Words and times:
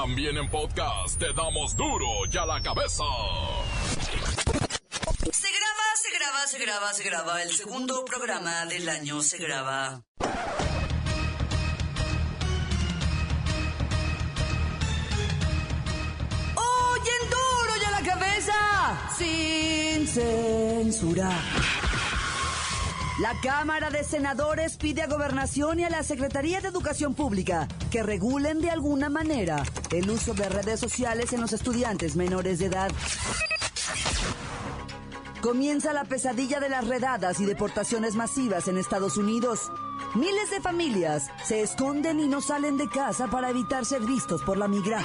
También 0.00 0.36
en 0.36 0.48
podcast 0.48 1.18
te 1.18 1.32
damos 1.32 1.74
duro 1.74 2.06
y 2.32 2.36
a 2.36 2.46
la 2.46 2.62
cabeza. 2.62 3.02
Se 5.32 5.48
graba, 5.58 5.86
se 5.96 6.10
graba, 6.16 6.46
se 6.46 6.58
graba, 6.60 6.94
se 6.94 7.02
graba. 7.02 7.42
El 7.42 7.50
segundo 7.50 8.04
programa 8.04 8.64
del 8.66 8.88
año 8.88 9.20
se 9.22 9.38
graba. 9.38 10.04
¡Oyen 16.54 17.22
duro 17.28 17.72
y 17.82 17.84
a 17.84 17.90
la 17.90 18.02
cabeza! 18.08 19.10
Sin 19.18 20.06
censura. 20.06 21.28
La 23.20 23.34
Cámara 23.40 23.90
de 23.90 24.04
Senadores 24.04 24.76
pide 24.76 25.02
a 25.02 25.08
Gobernación 25.08 25.80
y 25.80 25.84
a 25.84 25.90
la 25.90 26.04
Secretaría 26.04 26.60
de 26.60 26.68
Educación 26.68 27.14
Pública 27.14 27.66
que 27.90 28.04
regulen 28.04 28.60
de 28.60 28.70
alguna 28.70 29.08
manera 29.08 29.64
el 29.90 30.08
uso 30.08 30.34
de 30.34 30.48
redes 30.48 30.78
sociales 30.78 31.32
en 31.32 31.40
los 31.40 31.52
estudiantes 31.52 32.14
menores 32.14 32.60
de 32.60 32.66
edad. 32.66 32.92
Comienza 35.40 35.92
la 35.92 36.04
pesadilla 36.04 36.60
de 36.60 36.68
las 36.68 36.86
redadas 36.86 37.40
y 37.40 37.44
deportaciones 37.44 38.14
masivas 38.14 38.68
en 38.68 38.78
Estados 38.78 39.16
Unidos. 39.16 39.68
Miles 40.14 40.50
de 40.50 40.60
familias 40.60 41.26
se 41.44 41.62
esconden 41.62 42.20
y 42.20 42.28
no 42.28 42.40
salen 42.40 42.76
de 42.76 42.88
casa 42.88 43.26
para 43.26 43.50
evitar 43.50 43.84
ser 43.84 44.02
vistos 44.02 44.42
por 44.42 44.58
la 44.58 44.68
migra. 44.68 45.02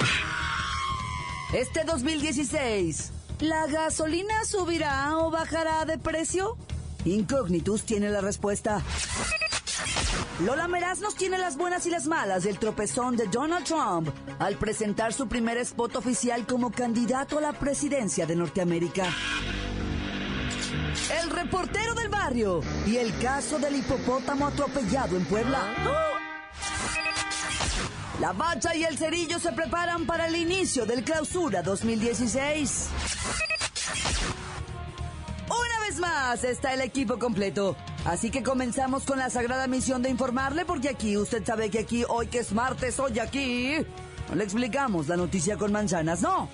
Este 1.52 1.82
2016, 1.82 3.10
¿la 3.40 3.66
gasolina 3.66 4.44
subirá 4.44 5.18
o 5.18 5.32
bajará 5.32 5.84
de 5.84 5.98
precio? 5.98 6.56
Incognitus 7.04 7.84
tiene 7.84 8.10
la 8.10 8.20
respuesta. 8.20 8.82
Lola 10.40 10.66
Meraz 10.66 11.00
nos 11.00 11.14
tiene 11.14 11.38
las 11.38 11.56
buenas 11.56 11.86
y 11.86 11.90
las 11.90 12.06
malas 12.06 12.44
del 12.44 12.58
tropezón 12.58 13.16
de 13.16 13.28
Donald 13.28 13.64
Trump 13.64 14.08
al 14.38 14.56
presentar 14.56 15.12
su 15.12 15.28
primer 15.28 15.58
spot 15.58 15.96
oficial 15.96 16.46
como 16.46 16.72
candidato 16.72 17.38
a 17.38 17.40
la 17.40 17.52
presidencia 17.52 18.26
de 18.26 18.34
Norteamérica. 18.34 19.06
El 21.22 21.30
reportero 21.30 21.94
del 21.94 22.08
barrio 22.08 22.60
y 22.86 22.96
el 22.96 23.16
caso 23.18 23.58
del 23.58 23.76
hipopótamo 23.76 24.46
atropellado 24.48 25.16
en 25.16 25.24
Puebla. 25.26 25.62
La 28.20 28.32
bacha 28.32 28.74
y 28.74 28.84
el 28.84 28.96
cerillo 28.96 29.38
se 29.38 29.52
preparan 29.52 30.06
para 30.06 30.26
el 30.26 30.36
inicio 30.36 30.86
del 30.86 31.04
clausura 31.04 31.62
2016. 31.62 32.88
Vez 35.94 36.00
más 36.00 36.42
está 36.42 36.74
el 36.74 36.80
equipo 36.80 37.20
completo. 37.20 37.76
Así 38.04 38.28
que 38.28 38.42
comenzamos 38.42 39.04
con 39.04 39.16
la 39.16 39.30
sagrada 39.30 39.68
misión 39.68 40.02
de 40.02 40.10
informarle, 40.10 40.64
porque 40.64 40.88
aquí, 40.88 41.16
usted 41.16 41.44
sabe 41.46 41.70
que 41.70 41.78
aquí, 41.78 42.04
hoy 42.08 42.26
que 42.26 42.38
es 42.40 42.52
martes, 42.52 42.98
hoy 42.98 43.20
aquí, 43.20 43.76
no 44.28 44.34
le 44.34 44.42
explicamos 44.42 45.06
la 45.06 45.16
noticia 45.16 45.56
con 45.56 45.70
manzanas, 45.70 46.20
no. 46.20 46.48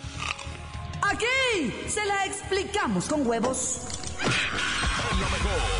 Aquí 1.01 1.73
se 1.89 2.05
la 2.05 2.27
explicamos 2.27 3.07
con 3.07 3.27
huevos. 3.27 3.81
Lo 5.13 5.31
mejor, 5.31 5.80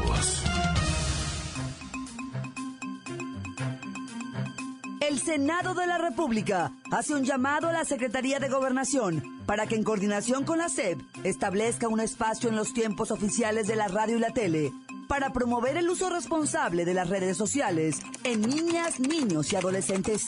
El 5.11 5.19
Senado 5.19 5.73
de 5.73 5.87
la 5.87 5.97
República 5.97 6.71
hace 6.89 7.13
un 7.13 7.25
llamado 7.25 7.67
a 7.67 7.73
la 7.73 7.83
Secretaría 7.83 8.39
de 8.39 8.47
Gobernación 8.47 9.21
para 9.45 9.67
que 9.67 9.75
en 9.75 9.83
coordinación 9.83 10.45
con 10.45 10.59
la 10.59 10.69
SEP 10.69 11.01
establezca 11.25 11.89
un 11.89 11.99
espacio 11.99 12.47
en 12.47 12.55
los 12.55 12.73
tiempos 12.73 13.11
oficiales 13.11 13.67
de 13.67 13.75
la 13.75 13.89
radio 13.89 14.15
y 14.15 14.19
la 14.21 14.31
tele 14.31 14.71
para 15.09 15.33
promover 15.33 15.75
el 15.75 15.89
uso 15.89 16.09
responsable 16.09 16.85
de 16.85 16.93
las 16.93 17.09
redes 17.09 17.35
sociales 17.35 17.99
en 18.23 18.39
niñas, 18.39 19.01
niños 19.01 19.51
y 19.51 19.57
adolescentes. 19.57 20.27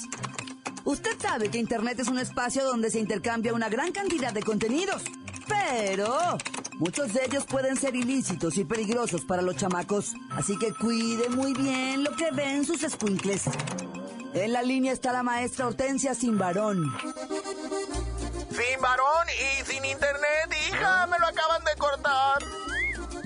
Usted 0.84 1.18
sabe 1.18 1.48
que 1.48 1.60
Internet 1.60 2.02
es 2.02 2.10
un 2.10 2.20
espacio 2.20 2.66
donde 2.66 2.90
se 2.90 3.00
intercambia 3.00 3.54
una 3.54 3.70
gran 3.70 3.94
cantidad 3.94 4.34
de 4.34 4.44
contenidos, 4.44 5.02
pero 5.48 6.38
muchos 6.78 7.14
de 7.14 7.24
ellos 7.24 7.46
pueden 7.46 7.78
ser 7.78 7.96
ilícitos 7.96 8.58
y 8.58 8.66
peligrosos 8.66 9.24
para 9.24 9.42
los 9.42 9.56
chamacos, 9.56 10.14
así 10.32 10.60
que 10.60 10.74
cuide 10.74 11.30
muy 11.30 11.54
bien 11.54 12.04
lo 12.04 12.14
que 12.18 12.32
ven 12.32 12.66
sus 12.66 12.84
escuincles. 12.84 13.44
En 14.34 14.52
la 14.52 14.64
línea 14.64 14.92
está 14.92 15.14
la 15.14 15.24
maestra 15.24 15.68
Hortensia 15.68 16.16
Simbarón. 16.16 16.92
Sin 18.50 18.82
varón 18.82 19.28
y 19.30 19.66
sin 19.66 19.86
internet, 19.86 20.58
hija, 20.70 21.08
me 21.08 21.20
lo 21.20 21.28
acaban 21.28 21.64
de 21.64 21.76
cortar. 21.78 22.44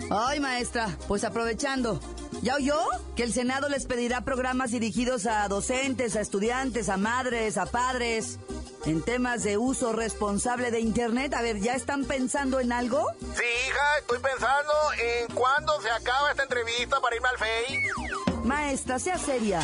Ay, 0.09 0.39
maestra, 0.39 0.97
pues 1.07 1.23
aprovechando. 1.23 1.99
¿Ya 2.41 2.55
oyó? 2.55 2.79
Que 3.15 3.23
el 3.23 3.33
Senado 3.33 3.69
les 3.69 3.85
pedirá 3.85 4.21
programas 4.21 4.71
dirigidos 4.71 5.25
a 5.25 5.47
docentes, 5.47 6.15
a 6.15 6.21
estudiantes, 6.21 6.89
a 6.89 6.97
madres, 6.97 7.57
a 7.57 7.65
padres, 7.65 8.37
en 8.85 9.01
temas 9.01 9.43
de 9.43 9.57
uso 9.57 9.93
responsable 9.93 10.71
de 10.71 10.81
Internet. 10.81 11.33
A 11.33 11.41
ver, 11.41 11.59
¿ya 11.59 11.73
están 11.75 12.05
pensando 12.05 12.59
en 12.59 12.71
algo? 12.71 13.05
Sí, 13.19 13.43
hija, 13.67 13.97
estoy 13.99 14.19
pensando 14.19 14.73
en 15.01 15.33
cuándo 15.33 15.81
se 15.81 15.89
acaba 15.89 16.31
esta 16.31 16.43
entrevista 16.43 16.99
para 16.99 17.15
irme 17.15 17.27
al 17.29 17.37
Face. 17.37 18.43
Maestra, 18.43 18.99
sea 18.99 19.17
seria. 19.17 19.61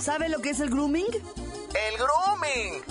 ¿Sabe 0.00 0.28
lo 0.28 0.40
que 0.40 0.50
es 0.50 0.60
el 0.60 0.70
grooming? 0.70 1.06
El 1.06 1.96
grooming. 1.98 2.82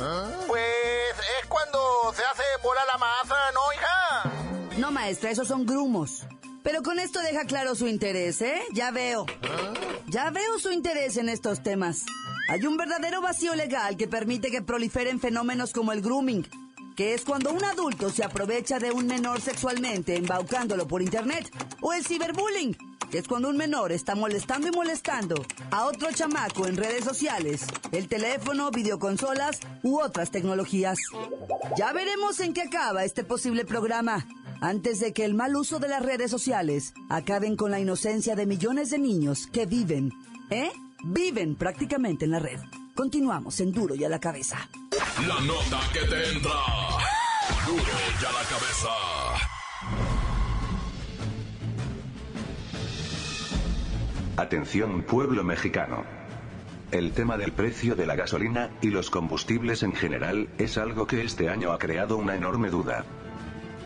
Pues 0.47 1.15
es 1.41 1.47
cuando 1.47 1.79
se 2.15 2.23
hace 2.23 2.43
bola 2.63 2.81
la 2.91 2.97
masa, 2.97 3.35
¿no, 3.53 3.61
hija? 3.73 4.77
No, 4.79 4.91
maestra, 4.91 5.31
esos 5.31 5.47
son 5.47 5.65
grumos. 5.65 6.25
Pero 6.63 6.81
con 6.81 6.99
esto 6.99 7.19
deja 7.19 7.45
claro 7.45 7.75
su 7.75 7.87
interés, 7.87 8.41
¿eh? 8.41 8.61
Ya 8.71 8.91
veo. 8.91 9.25
Ya 10.07 10.29
veo 10.31 10.59
su 10.59 10.71
interés 10.71 11.17
en 11.17 11.29
estos 11.29 11.61
temas. 11.61 12.05
Hay 12.49 12.65
un 12.65 12.77
verdadero 12.77 13.21
vacío 13.21 13.55
legal 13.55 13.97
que 13.97 14.07
permite 14.07 14.51
que 14.51 14.61
proliferen 14.61 15.19
fenómenos 15.19 15.71
como 15.71 15.91
el 15.91 16.01
grooming, 16.01 16.47
que 16.95 17.13
es 17.13 17.23
cuando 17.23 17.51
un 17.51 17.63
adulto 17.63 18.09
se 18.09 18.23
aprovecha 18.23 18.79
de 18.79 18.91
un 18.91 19.07
menor 19.07 19.41
sexualmente 19.41 20.15
embaucándolo 20.15 20.87
por 20.87 21.01
internet, 21.01 21.49
o 21.81 21.93
el 21.93 22.05
ciberbullying, 22.05 22.75
es 23.13 23.27
cuando 23.27 23.49
un 23.49 23.57
menor 23.57 23.91
está 23.91 24.15
molestando 24.15 24.67
y 24.67 24.71
molestando 24.71 25.35
a 25.71 25.85
otro 25.85 26.11
chamaco 26.11 26.67
en 26.67 26.77
redes 26.77 27.03
sociales, 27.03 27.65
el 27.91 28.07
teléfono, 28.07 28.71
videoconsolas 28.71 29.59
u 29.83 29.99
otras 29.99 30.31
tecnologías. 30.31 30.97
Ya 31.77 31.93
veremos 31.93 32.39
en 32.39 32.53
qué 32.53 32.63
acaba 32.63 33.03
este 33.03 33.23
posible 33.23 33.65
programa, 33.65 34.25
antes 34.61 34.99
de 34.99 35.13
que 35.13 35.25
el 35.25 35.33
mal 35.33 35.55
uso 35.55 35.79
de 35.79 35.89
las 35.89 36.01
redes 36.01 36.31
sociales 36.31 36.93
acaben 37.09 37.55
con 37.55 37.71
la 37.71 37.79
inocencia 37.79 38.35
de 38.35 38.45
millones 38.45 38.89
de 38.89 38.99
niños 38.99 39.47
que 39.47 39.65
viven, 39.65 40.11
¿eh? 40.49 40.71
Viven 41.03 41.55
prácticamente 41.55 42.25
en 42.25 42.31
la 42.31 42.39
red. 42.39 42.59
Continuamos 42.95 43.59
en 43.59 43.71
Duro 43.71 43.95
y 43.95 44.03
a 44.03 44.09
la 44.09 44.19
cabeza. 44.19 44.69
La 45.27 45.39
nota 45.41 45.79
que 45.91 45.99
te 45.99 46.29
entra. 46.29 46.51
Duro 47.65 47.83
y 47.83 48.25
a 48.25 48.31
la 48.31 48.43
cabeza. 48.47 49.22
Atención 54.35 55.03
pueblo 55.03 55.43
mexicano. 55.43 56.03
El 56.89 57.11
tema 57.11 57.37
del 57.37 57.51
precio 57.51 57.95
de 57.95 58.07
la 58.07 58.15
gasolina, 58.15 58.71
y 58.81 58.87
los 58.87 59.11
combustibles 59.11 59.83
en 59.83 59.93
general, 59.93 60.49
es 60.57 60.79
algo 60.79 61.05
que 61.05 61.21
este 61.23 61.49
año 61.49 61.71
ha 61.71 61.77
creado 61.77 62.17
una 62.17 62.35
enorme 62.35 62.71
duda. 62.71 63.05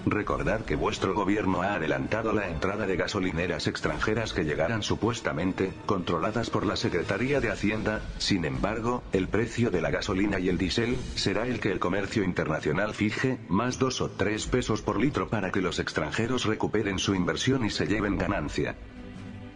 Recordad 0.05 0.61
que 0.61 0.77
vuestro 0.77 1.13
gobierno 1.13 1.63
ha 1.63 1.73
adelantado 1.73 2.31
la 2.31 2.47
entrada 2.47 2.87
de 2.87 2.95
gasolineras 2.95 3.67
extranjeras 3.67 4.31
que 4.31 4.45
llegarán 4.45 4.83
supuestamente, 4.83 5.73
controladas 5.85 6.49
por 6.49 6.65
la 6.65 6.77
Secretaría 6.77 7.41
de 7.41 7.51
Hacienda, 7.51 7.99
sin 8.17 8.45
embargo, 8.45 9.03
el 9.11 9.27
precio 9.27 9.69
de 9.69 9.81
la 9.81 9.91
gasolina 9.91 10.39
y 10.39 10.47
el 10.47 10.57
diésel, 10.57 10.95
será 11.15 11.45
el 11.45 11.59
que 11.59 11.73
el 11.73 11.79
comercio 11.79 12.23
internacional 12.23 12.93
fije, 12.93 13.37
más 13.49 13.79
dos 13.79 13.99
o 13.99 14.11
tres 14.11 14.47
pesos 14.47 14.81
por 14.81 14.97
litro 14.97 15.27
para 15.27 15.51
que 15.51 15.59
los 15.59 15.77
extranjeros 15.77 16.45
recuperen 16.45 16.99
su 16.99 17.15
inversión 17.15 17.65
y 17.65 17.69
se 17.69 17.85
lleven 17.85 18.17
ganancia. 18.17 18.77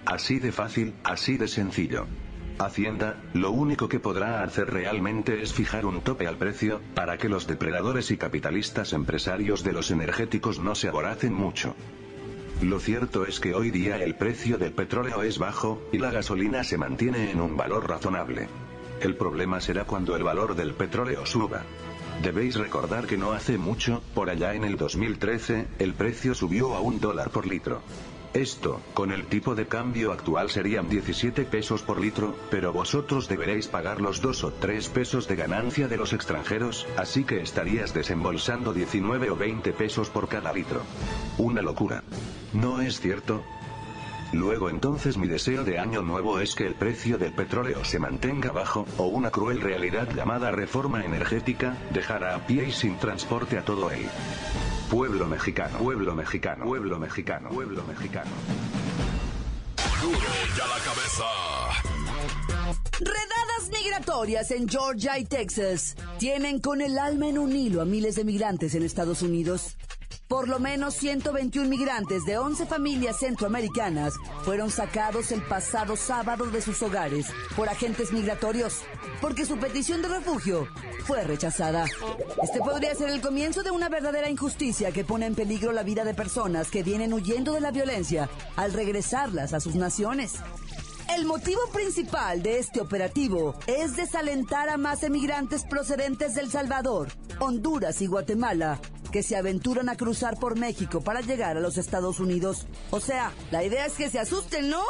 Así 0.05 0.39
de 0.39 0.51
fácil, 0.51 0.93
así 1.03 1.37
de 1.37 1.47
sencillo. 1.47 2.07
Hacienda, 2.57 3.17
lo 3.33 3.51
único 3.51 3.89
que 3.89 3.99
podrá 3.99 4.43
hacer 4.43 4.71
realmente 4.71 5.41
es 5.41 5.53
fijar 5.53 5.85
un 5.85 6.01
tope 6.01 6.27
al 6.27 6.37
precio, 6.37 6.81
para 6.93 7.17
que 7.17 7.29
los 7.29 7.47
depredadores 7.47 8.11
y 8.11 8.17
capitalistas 8.17 8.93
empresarios 8.93 9.63
de 9.63 9.73
los 9.73 9.89
energéticos 9.89 10.59
no 10.59 10.75
se 10.75 10.87
aboracen 10.87 11.33
mucho. 11.33 11.75
Lo 12.61 12.79
cierto 12.79 13.25
es 13.25 13.39
que 13.39 13.55
hoy 13.55 13.71
día 13.71 13.97
el 14.03 14.15
precio 14.15 14.59
del 14.59 14.73
petróleo 14.73 15.23
es 15.23 15.39
bajo, 15.39 15.81
y 15.91 15.97
la 15.97 16.11
gasolina 16.11 16.63
se 16.63 16.77
mantiene 16.77 17.31
en 17.31 17.41
un 17.41 17.57
valor 17.57 17.89
razonable. 17.89 18.47
El 19.01 19.15
problema 19.15 19.59
será 19.59 19.85
cuando 19.85 20.15
el 20.15 20.23
valor 20.23 20.55
del 20.55 20.75
petróleo 20.75 21.25
suba. 21.25 21.63
Debéis 22.21 22.55
recordar 22.55 23.07
que 23.07 23.17
no 23.17 23.31
hace 23.31 23.57
mucho, 23.57 24.03
por 24.13 24.29
allá 24.29 24.53
en 24.53 24.63
el 24.63 24.77
2013, 24.77 25.67
el 25.79 25.95
precio 25.95 26.35
subió 26.35 26.75
a 26.75 26.81
un 26.81 26.99
dólar 26.99 27.31
por 27.31 27.47
litro. 27.47 27.81
Esto, 28.33 28.79
con 28.93 29.11
el 29.11 29.25
tipo 29.25 29.55
de 29.55 29.67
cambio 29.67 30.13
actual 30.13 30.49
serían 30.49 30.87
17 30.87 31.43
pesos 31.43 31.81
por 31.81 31.99
litro, 31.99 32.33
pero 32.49 32.71
vosotros 32.71 33.27
deberéis 33.27 33.67
pagar 33.67 33.99
los 33.99 34.21
2 34.21 34.45
o 34.45 34.51
3 34.53 34.87
pesos 34.87 35.27
de 35.27 35.35
ganancia 35.35 35.89
de 35.89 35.97
los 35.97 36.13
extranjeros, 36.13 36.87
así 36.95 37.25
que 37.25 37.41
estarías 37.41 37.93
desembolsando 37.93 38.71
19 38.71 39.31
o 39.31 39.35
20 39.35 39.73
pesos 39.73 40.09
por 40.09 40.29
cada 40.29 40.53
litro. 40.53 40.81
Una 41.37 41.61
locura. 41.61 42.03
¿No 42.53 42.79
es 42.79 43.01
cierto? 43.01 43.43
Luego 44.33 44.69
entonces 44.69 45.17
mi 45.17 45.27
deseo 45.27 45.63
de 45.63 45.77
año 45.77 46.01
nuevo 46.01 46.39
es 46.39 46.55
que 46.55 46.65
el 46.65 46.75
precio 46.75 47.17
del 47.17 47.33
petróleo 47.33 47.83
se 47.83 47.99
mantenga 47.99 48.51
bajo, 48.51 48.85
o 48.97 49.07
una 49.07 49.29
cruel 49.29 49.59
realidad 49.59 50.07
llamada 50.15 50.51
reforma 50.51 51.03
energética, 51.03 51.77
dejará 51.91 52.35
a 52.35 52.47
pie 52.47 52.65
y 52.69 52.71
sin 52.71 52.97
transporte 52.97 53.57
a 53.57 53.65
todo 53.65 53.91
el 53.91 54.05
pueblo 54.89 55.25
mexicano, 55.27 55.79
pueblo 55.79 56.15
mexicano, 56.15 56.65
pueblo 56.65 56.97
mexicano, 56.99 57.49
pueblo 57.49 57.83
mexicano. 57.83 58.31
Ya 60.57 60.67
la 60.67 60.79
cabeza. 60.83 61.23
Redadas 62.99 63.69
migratorias 63.71 64.51
en 64.51 64.67
Georgia 64.67 65.17
y 65.17 65.25
Texas 65.25 65.95
tienen 66.19 66.59
con 66.59 66.81
el 66.81 66.97
alma 66.97 67.27
en 67.27 67.37
un 67.37 67.55
hilo 67.55 67.81
a 67.81 67.85
miles 67.85 68.15
de 68.15 68.23
migrantes 68.23 68.75
en 68.75 68.83
Estados 68.83 69.21
Unidos. 69.21 69.75
Por 70.31 70.47
lo 70.47 70.59
menos 70.59 70.93
121 70.93 71.67
migrantes 71.67 72.23
de 72.23 72.37
11 72.37 72.65
familias 72.65 73.19
centroamericanas 73.19 74.13
fueron 74.45 74.71
sacados 74.71 75.33
el 75.33 75.41
pasado 75.41 75.97
sábado 75.97 76.45
de 76.45 76.61
sus 76.61 76.81
hogares 76.83 77.27
por 77.53 77.67
agentes 77.67 78.13
migratorios, 78.13 78.79
porque 79.19 79.45
su 79.45 79.57
petición 79.57 80.01
de 80.01 80.07
refugio 80.07 80.69
fue 81.03 81.25
rechazada. 81.25 81.85
Este 82.41 82.59
podría 82.59 82.95
ser 82.95 83.09
el 83.09 83.19
comienzo 83.19 83.61
de 83.61 83.71
una 83.71 83.89
verdadera 83.89 84.29
injusticia 84.29 84.93
que 84.93 85.03
pone 85.03 85.25
en 85.25 85.35
peligro 85.35 85.73
la 85.73 85.83
vida 85.83 86.05
de 86.05 86.13
personas 86.13 86.71
que 86.71 86.81
vienen 86.81 87.11
huyendo 87.11 87.51
de 87.51 87.59
la 87.59 87.71
violencia 87.71 88.29
al 88.55 88.71
regresarlas 88.71 89.53
a 89.53 89.59
sus 89.59 89.75
naciones. 89.75 90.35
El 91.13 91.25
motivo 91.25 91.59
principal 91.73 92.41
de 92.41 92.57
este 92.57 92.79
operativo 92.79 93.53
es 93.67 93.97
desalentar 93.97 94.69
a 94.69 94.77
más 94.77 95.03
emigrantes 95.03 95.65
procedentes 95.65 96.35
del 96.35 96.49
Salvador, 96.49 97.09
Honduras 97.41 98.01
y 98.01 98.07
Guatemala 98.07 98.79
que 99.11 99.23
se 99.23 99.35
aventuran 99.35 99.89
a 99.89 99.95
cruzar 99.95 100.39
por 100.39 100.57
México 100.57 101.01
para 101.01 101.21
llegar 101.21 101.57
a 101.57 101.59
los 101.59 101.77
Estados 101.77 102.19
Unidos. 102.19 102.65
O 102.89 102.99
sea, 102.99 103.31
la 103.51 103.63
idea 103.63 103.85
es 103.85 103.93
que 103.93 104.09
se 104.09 104.19
asusten, 104.19 104.69
¿no? 104.69 104.83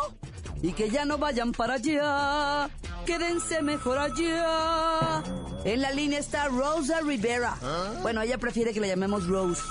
Y 0.61 0.73
que 0.73 0.89
ya 0.89 1.05
no 1.05 1.17
vayan 1.17 1.51
para 1.51 1.75
allá. 1.75 2.69
Quédense 3.05 3.61
mejor 3.61 3.97
allá. 3.97 5.23
En 5.65 5.81
la 5.81 5.91
línea 5.91 6.19
está 6.19 6.47
Rosa 6.47 7.01
Rivera. 7.01 7.55
Bueno, 8.01 8.21
ella 8.21 8.37
prefiere 8.37 8.73
que 8.73 8.79
la 8.79 8.87
llamemos 8.87 9.27
Rose. 9.27 9.61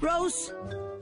Rose, 0.00 0.52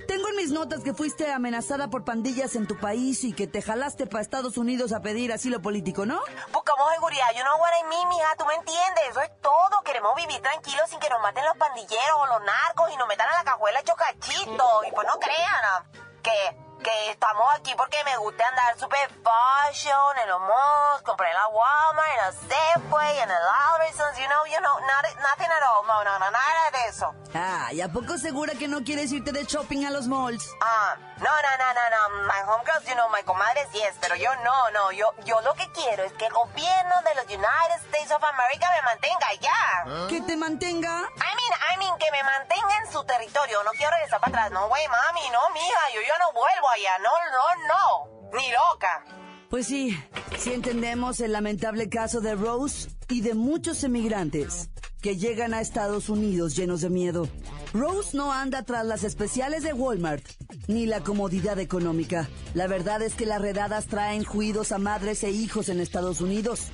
tengo 0.07 0.29
en 0.29 0.37
mis 0.37 0.51
notas 0.51 0.83
que 0.83 0.95
fuiste 0.95 1.33
amenazada 1.33 1.89
por 1.91 2.05
pandillas 2.05 2.55
en 2.57 2.67
tu 2.67 2.77
país 2.79 3.25
y 3.25 3.33
que 3.33 3.47
te 3.47 3.61
jalaste 3.61 4.07
para 4.07 4.23
Estados 4.23 4.57
Unidos 4.57 4.93
a 4.93 5.01
pedir 5.01 5.33
asilo 5.33 5.61
político, 5.61 6.07
¿no? 6.07 6.21
Buscamos 6.53 6.91
seguridad, 6.95 7.27
you 7.35 7.43
know 7.43 7.59
what 7.59 7.71
I 7.79 7.89
mean, 7.89 8.09
mija, 8.09 8.37
tú 8.39 8.45
me 8.47 8.55
entiendes, 8.55 9.05
eso 9.11 9.21
es 9.21 9.31
todo. 9.41 9.83
Queremos 9.85 10.15
vivir 10.17 10.41
tranquilos 10.41 10.89
sin 10.89 11.01
que 11.01 11.11
nos 11.11 11.21
maten 11.21 11.45
los 11.45 11.57
pandilleros 11.57 12.17
o 12.19 12.27
los 12.27 12.41
narcos 12.43 12.91
y 12.93 12.97
nos 12.97 13.09
metan 13.09 13.29
a 13.29 13.39
la 13.39 13.45
cajuela 13.45 13.81
hecho 13.81 13.95
cachito. 13.95 14.65
Y 14.89 14.93
pues 14.93 15.07
no 15.07 15.19
crean 15.19 16.07
que 16.23 16.66
que 16.83 17.11
estamos 17.11 17.47
aquí 17.55 17.75
porque 17.77 18.03
me 18.05 18.17
gusta 18.19 18.47
andar 18.49 18.79
super 18.79 19.11
fashion 19.23 20.19
en 20.23 20.29
los 20.29 20.41
malls, 20.41 21.03
compré 21.03 21.29
en 21.29 21.35
la 21.35 21.49
Walmart, 21.49 22.09
en 22.19 22.27
el 22.27 22.33
Safeway, 22.35 23.19
en 23.19 23.31
el 23.31 23.37
Albertsons, 23.37 24.19
you 24.19 24.27
know, 24.27 24.45
you 24.47 24.59
know, 24.59 24.79
not, 24.81 25.05
nothing 25.23 25.51
at 25.51 25.63
all, 25.63 25.87
no, 25.87 26.05
no, 26.05 26.19
no, 26.19 26.31
nada 26.31 26.71
de 26.73 26.89
eso. 26.89 27.15
Ah, 27.35 27.73
¿y 27.73 27.81
a 27.81 27.89
poco 27.89 28.19
segura 28.19 28.55
que 28.55 28.69
no 28.69 28.83
quieres 28.85 29.13
irte 29.13 29.33
de 29.33 29.45
shopping 29.45 29.85
a 29.85 29.91
los 29.91 30.07
malls? 30.07 30.45
Ah, 30.61 30.97
no, 31.19 31.31
no, 31.31 31.57
no, 31.59 31.75
no, 31.75 31.91
no, 31.91 32.27
my 32.27 32.41
homegirls, 32.47 32.87
you 32.87 32.95
know, 32.95 33.09
my 33.11 33.23
comadres, 33.23 33.71
yes, 33.73 33.95
pero 34.01 34.15
yo 34.17 34.35
no, 34.37 34.71
no, 34.71 34.93
yo, 34.93 35.13
yo 35.25 35.41
lo 35.43 35.55
que 35.55 35.71
quiero 35.73 36.05
es 36.05 36.13
que 36.13 36.27
el 36.27 36.33
gobierno 36.33 36.95
de 37.03 37.15
los 37.15 37.25
United 37.25 37.81
States 37.87 38.11
of 38.11 38.23
America 38.23 38.71
me 38.77 38.83
mantenga 38.83 39.27
allá. 39.29 40.09
¿Que 40.09 40.21
te 40.21 40.37
mantenga? 40.37 41.03
I 41.17 41.33
mean, 41.35 41.53
I 41.73 41.77
mean, 41.79 41.99
que 41.99 42.11
me 42.11 42.23
mantenga 42.23 42.77
en 42.85 42.93
su 42.93 43.05
territorio, 43.05 43.63
no 43.65 43.71
quiero 43.73 43.93
regresar 43.93 44.21
para 44.21 44.31
atrás, 44.31 44.53
no, 44.53 44.69
güey, 44.69 44.87
mami, 44.89 45.29
no, 45.31 45.51
mija, 45.51 45.91
yo 45.95 46.01
ya 46.03 46.19
no 46.19 46.33
vuelvo 46.33 46.66
no, 47.03 47.11
no, 47.33 48.31
no, 48.31 48.39
ni 48.39 48.51
loca. 48.51 49.05
Pues 49.49 49.67
sí, 49.67 49.97
sí 50.39 50.53
entendemos 50.53 51.21
el 51.21 51.33
lamentable 51.33 51.89
caso 51.89 52.21
de 52.21 52.35
Rose 52.35 52.89
y 53.09 53.21
de 53.21 53.35
muchos 53.35 53.85
emigrantes 53.85 54.71
que 55.01 55.17
llegan 55.17 55.55
a 55.55 55.61
Estados 55.61 56.09
Unidos 56.09 56.57
llenos 56.57 56.81
de 56.81 56.91
miedo. 56.91 57.29
Rose 57.73 58.17
no 58.17 58.33
anda 58.33 58.65
tras 58.65 58.85
las 58.85 59.05
especiales 59.05 59.63
de 59.63 59.73
Walmart 59.73 60.25
ni 60.67 60.87
la 60.87 61.01
comodidad 61.01 61.59
económica. 61.61 62.29
La 62.55 62.67
verdad 62.67 63.03
es 63.03 63.15
que 63.15 63.27
las 63.27 63.41
redadas 63.41 63.87
traen 63.87 64.25
juidos 64.25 64.73
a 64.73 64.79
madres 64.79 65.23
e 65.23 65.31
hijos 65.31 65.69
en 65.69 65.81
Estados 65.81 66.21
Unidos. 66.21 66.73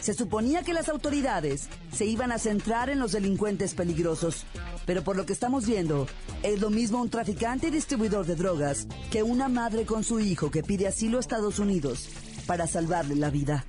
Se 0.00 0.14
suponía 0.14 0.62
que 0.62 0.72
las 0.72 0.88
autoridades 0.88 1.68
se 1.92 2.06
iban 2.06 2.32
a 2.32 2.38
centrar 2.38 2.88
en 2.88 2.98
los 2.98 3.12
delincuentes 3.12 3.74
peligrosos, 3.74 4.44
pero 4.86 5.04
por 5.04 5.16
lo 5.16 5.26
que 5.26 5.32
estamos 5.32 5.66
viendo, 5.66 6.06
es 6.42 6.60
lo 6.60 6.70
mismo 6.70 7.02
un 7.02 7.10
traficante 7.10 7.68
y 7.68 7.70
distribuidor 7.70 8.26
de 8.26 8.34
drogas 8.34 8.86
que 9.10 9.22
una 9.22 9.48
madre 9.48 9.84
con 9.84 10.02
su 10.02 10.18
hijo 10.20 10.50
que 10.50 10.62
pide 10.62 10.86
asilo 10.86 11.18
a 11.18 11.20
Estados 11.20 11.58
Unidos 11.58 12.08
para 12.46 12.66
salvarle 12.66 13.14
la 13.16 13.30
vida. 13.30 13.64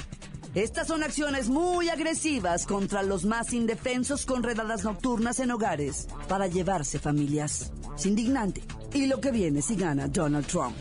Estas 0.56 0.88
son 0.88 1.04
acciones 1.04 1.48
muy 1.48 1.90
agresivas 1.90 2.66
contra 2.66 3.04
los 3.04 3.24
más 3.24 3.54
indefensos 3.54 4.26
con 4.26 4.44
redadas 4.44 4.84
nocturnas 4.84 5.40
en 5.40 5.52
hogares 5.52 6.08
para 6.28 6.48
llevarse 6.48 7.00
familias. 7.00 7.72
Es 7.96 8.06
indignante. 8.06 8.62
Y 8.94 9.06
lo 9.06 9.22
que 9.22 9.32
viene 9.32 9.62
si 9.62 9.76
gana 9.76 10.10
Donald 10.10 10.48
Trump. 10.48 10.76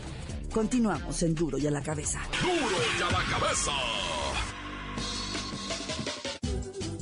Continuamos 0.53 1.23
en 1.23 1.35
Duro 1.35 1.57
y 1.57 1.67
a 1.67 1.71
la 1.71 1.81
cabeza. 1.81 2.19
Duro 2.41 2.75
y 2.99 3.01
a 3.01 3.11
la 3.11 3.23
cabeza. 3.31 3.71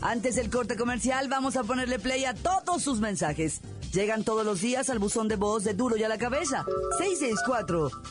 Antes 0.01 0.35
del 0.35 0.49
corte 0.49 0.77
comercial, 0.77 1.27
vamos 1.27 1.57
a 1.57 1.63
ponerle 1.63 1.99
play 1.99 2.23
a 2.23 2.33
todos 2.33 2.81
sus 2.81 3.01
mensajes. 3.01 3.59
Llegan 3.91 4.23
todos 4.23 4.45
los 4.45 4.61
días 4.61 4.89
al 4.89 4.99
buzón 4.99 5.27
de 5.27 5.35
voz 5.35 5.65
de 5.65 5.73
Duro 5.73 5.97
y 5.97 6.03
a 6.03 6.09
la 6.09 6.17
Cabeza. 6.17 6.63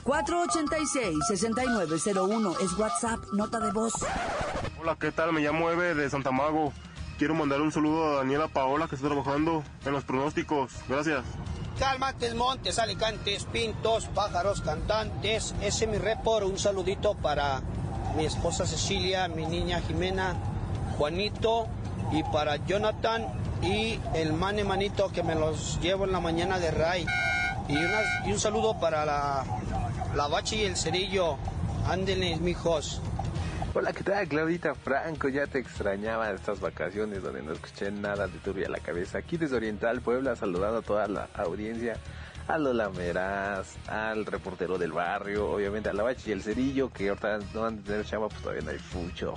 664-486-6901 0.05 2.61
es 2.61 2.79
WhatsApp, 2.79 3.21
nota 3.33 3.59
de 3.59 3.73
voz. 3.73 3.95
Hola, 4.81 4.97
¿qué 5.01 5.11
tal? 5.13 5.33
Me 5.33 5.41
llamo 5.41 5.71
Eve 5.71 5.95
de 5.95 6.11
Santa 6.11 6.31
Mago. 6.31 6.75
Quiero 7.17 7.35
mandar 7.35 7.63
un 7.63 7.73
saludo 7.73 8.05
a 8.05 8.17
Daniela 8.19 8.49
Paola 8.49 8.87
que 8.87 8.97
está 8.97 9.09
trabajando 9.09 9.65
en 9.87 9.93
los 9.93 10.05
pronósticos. 10.05 10.73
Gracias. 10.89 11.25
Calmates, 11.79 12.35
montes, 12.35 12.79
alicantes, 12.79 13.47
pintos, 13.47 14.09
pájaros, 14.15 14.61
cantantes. 14.61 15.55
Ese 15.63 15.87
es 15.87 15.91
mi 15.91 15.97
report. 15.97 16.45
Un 16.45 16.59
saludito 16.59 17.15
para 17.15 17.63
mi 18.17 18.27
esposa 18.27 18.67
Cecilia, 18.67 19.27
mi 19.29 19.47
niña 19.47 19.81
Jimena, 19.81 20.37
Juanito 20.99 21.67
y 22.13 22.23
para 22.25 22.57
Jonathan 22.57 23.25
y 23.63 23.99
el 24.15 24.33
mane 24.33 24.65
manito 24.65 25.11
que 25.13 25.23
me 25.23 25.35
los 25.37 25.81
llevo 25.81 26.05
en 26.05 26.13
la 26.13 26.21
mañana 26.21 26.59
de 26.59 26.71
Ray. 26.73 27.07
Y, 27.69 27.77
unas- 27.77 28.27
y 28.27 28.33
un 28.33 28.39
saludo 28.41 28.79
para 28.81 29.05
la, 29.05 29.45
la 30.15 30.27
Bachi 30.27 30.57
y 30.57 30.65
el 30.65 30.77
Cerillo. 30.77 31.37
Ándenle, 31.87 32.37
mijos. 32.39 33.01
Hola, 33.75 33.93
¿qué 33.93 34.03
tal? 34.03 34.27
Claudita 34.27 34.75
Franco, 34.75 35.29
ya 35.29 35.47
te 35.47 35.59
extrañaba 35.61 36.31
estas 36.31 36.59
vacaciones 36.61 37.23
donde 37.23 37.43
no 37.43 37.53
escuché 37.53 37.91
nada 37.93 38.27
de 38.27 38.39
turbia 38.39 38.69
la 38.69 38.81
cabeza. 38.81 39.19
Aquí 39.19 39.37
desde 39.37 39.57
Oriental 39.57 40.01
Puebla, 40.01 40.35
saludando 40.35 40.79
a 40.79 40.83
toda 40.83 41.07
la 41.07 41.29
audiencia, 41.35 41.97
a 42.49 42.59
Lola 42.59 42.89
Meraz, 42.89 43.77
al 43.87 44.25
reportero 44.27 44.79
del 44.79 44.93
barrio, 44.93 45.51
obviamente 45.51 45.91
a 45.91 45.93
la 45.93 46.03
Bachi 46.03 46.31
y 46.31 46.33
el 46.33 46.43
Cerillo, 46.43 46.91
que 46.91 47.11
ahorita 47.11 47.39
no 47.55 47.61
van 47.61 47.79
a 47.79 47.83
tener 47.87 48.05
chamba, 48.07 48.29
pues 48.29 48.41
todavía 48.41 48.63
no 48.65 48.71
hay 48.71 48.79
fucho. 48.79 49.35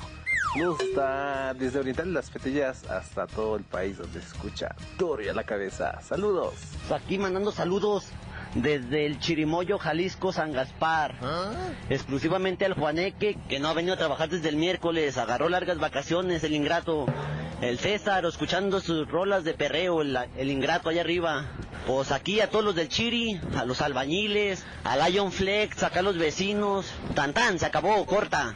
Está 0.79 1.53
desde 1.53 1.79
Oriental 1.79 2.13
Las 2.13 2.29
Petillas 2.29 2.83
hasta 2.89 3.25
todo 3.27 3.55
el 3.55 3.63
país 3.63 3.97
donde 3.97 4.21
se 4.21 4.27
escucha 4.27 4.75
turbia 4.97 5.31
a 5.31 5.35
la 5.35 5.43
cabeza. 5.43 6.01
Saludos. 6.01 6.53
Aquí 6.91 7.17
mandando 7.17 7.51
saludos 7.51 8.07
desde 8.55 9.05
el 9.05 9.19
Chirimoyo, 9.19 9.77
Jalisco, 9.77 10.33
San 10.33 10.51
Gaspar. 10.51 11.15
Exclusivamente 11.89 12.65
al 12.65 12.73
Juaneque, 12.73 13.37
que 13.47 13.59
no 13.59 13.69
ha 13.69 13.73
venido 13.73 13.93
a 13.93 13.97
trabajar 13.97 14.29
desde 14.29 14.49
el 14.49 14.57
miércoles, 14.57 15.17
agarró 15.17 15.47
largas 15.49 15.77
vacaciones, 15.77 16.43
el 16.43 16.53
ingrato. 16.53 17.05
El 17.61 17.77
César, 17.77 18.25
escuchando 18.25 18.81
sus 18.81 19.07
rolas 19.07 19.43
de 19.43 19.53
perreo, 19.53 20.01
el, 20.01 20.17
el 20.35 20.49
ingrato 20.49 20.89
allá 20.89 21.01
arriba. 21.01 21.45
Pues 21.85 22.11
aquí 22.11 22.39
a 22.39 22.49
todos 22.49 22.65
los 22.65 22.75
del 22.75 22.89
Chiri, 22.89 23.39
a 23.55 23.65
los 23.65 23.81
albañiles, 23.81 24.65
a 24.83 24.97
Lion 25.07 25.31
Flex, 25.31 25.83
acá 25.83 25.99
a 25.99 26.03
los 26.03 26.17
vecinos. 26.17 26.91
Tan 27.15 27.33
tan, 27.33 27.59
se 27.59 27.65
acabó, 27.65 28.05
corta. 28.05 28.55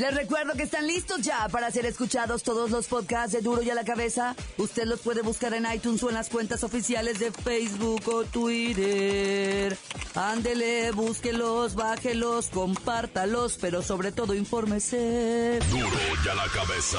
Les 0.00 0.14
recuerdo 0.14 0.54
que 0.54 0.62
están 0.62 0.86
listos 0.86 1.20
ya 1.20 1.46
para 1.50 1.70
ser 1.70 1.84
escuchados 1.84 2.42
todos 2.42 2.70
los 2.70 2.86
podcasts 2.86 3.32
de 3.32 3.42
Duro 3.42 3.60
y 3.60 3.68
a 3.68 3.74
la 3.74 3.84
Cabeza. 3.84 4.34
Usted 4.56 4.86
los 4.86 5.00
puede 5.00 5.20
buscar 5.20 5.52
en 5.52 5.70
iTunes 5.70 6.02
o 6.02 6.08
en 6.08 6.14
las 6.14 6.30
cuentas 6.30 6.64
oficiales 6.64 7.18
de 7.18 7.30
Facebook 7.30 8.00
o 8.08 8.24
Twitter. 8.24 9.76
Ándele, 10.14 10.92
búsquelos, 10.92 11.74
bájelos, 11.74 12.46
compártalos, 12.46 13.58
pero 13.60 13.82
sobre 13.82 14.10
todo 14.10 14.34
infórmese. 14.34 15.58
Duro 15.70 15.86
y 16.24 16.28
a 16.30 16.34
la 16.34 16.46
Cabeza. 16.46 16.98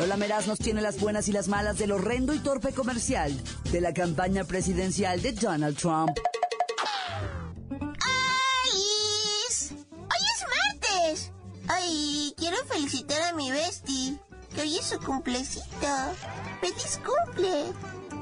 Lola 0.00 0.16
Meraz 0.16 0.48
nos 0.48 0.58
tiene 0.58 0.82
las 0.82 0.98
buenas 0.98 1.28
y 1.28 1.32
las 1.32 1.46
malas 1.46 1.78
del 1.78 1.92
horrendo 1.92 2.34
y 2.34 2.40
torpe 2.40 2.72
comercial 2.72 3.40
de 3.70 3.80
la 3.80 3.94
campaña 3.94 4.42
presidencial 4.42 5.22
de 5.22 5.30
Donald 5.30 5.76
Trump. 5.76 6.18
Su 14.92 15.00
cumplecito. 15.00 15.88
¡Feliz 16.60 17.00
cumple! 17.04 17.72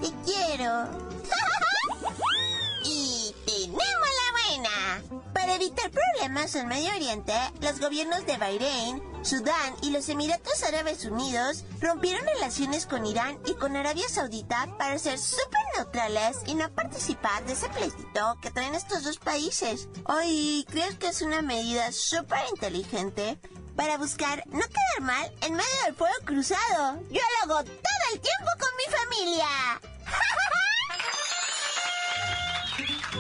¡Te 0.01 0.13
quiero! 0.25 0.89
y 2.85 3.35
tenemos 3.45 3.79
la 3.79 4.59
buena. 4.59 5.21
Para 5.33 5.55
evitar 5.57 5.91
problemas 5.91 6.55
en 6.55 6.69
Medio 6.69 6.95
Oriente, 6.95 7.35
los 7.61 7.81
gobiernos 7.81 8.25
de 8.27 8.37
Bahrein, 8.37 9.03
Sudán 9.23 9.75
y 9.83 9.91
los 9.91 10.09
Emiratos 10.09 10.63
Árabes 10.63 11.05
Unidos 11.05 11.65
rompieron 11.81 12.27
relaciones 12.27 12.87
con 12.87 13.05
Irán 13.05 13.39
y 13.47 13.55
con 13.55 13.77
Arabia 13.77 14.09
Saudita 14.09 14.69
para 14.79 14.99
ser 14.99 15.19
súper 15.19 15.61
neutrales 15.77 16.39
y 16.47 16.55
no 16.55 16.71
participar 16.73 17.45
de 17.47 17.55
ese 17.55 17.69
pleitito 17.69 18.37
que 18.41 18.51
traen 18.51 18.75
estos 18.75 19.03
dos 19.03 19.19
países. 19.19 19.89
Hoy 20.05 20.65
creo 20.71 20.99
que 20.99 21.09
es 21.09 21.23
una 21.23 21.43
medida 21.43 21.91
súper 21.93 22.41
inteligente 22.51 23.39
para 23.81 23.97
buscar 23.97 24.45
no 24.49 24.61
quedar 24.61 25.01
mal 25.01 25.33
en 25.41 25.55
medio 25.55 25.85
del 25.87 25.95
fuego 25.95 26.15
cruzado. 26.27 27.01
Yo 27.09 27.23
lo 27.23 27.55
hago 27.55 27.65
todo 27.65 28.03
el 28.13 28.21
tiempo 28.21 28.51
con 28.59 28.69
mi 28.77 28.85
familia. 28.99 29.49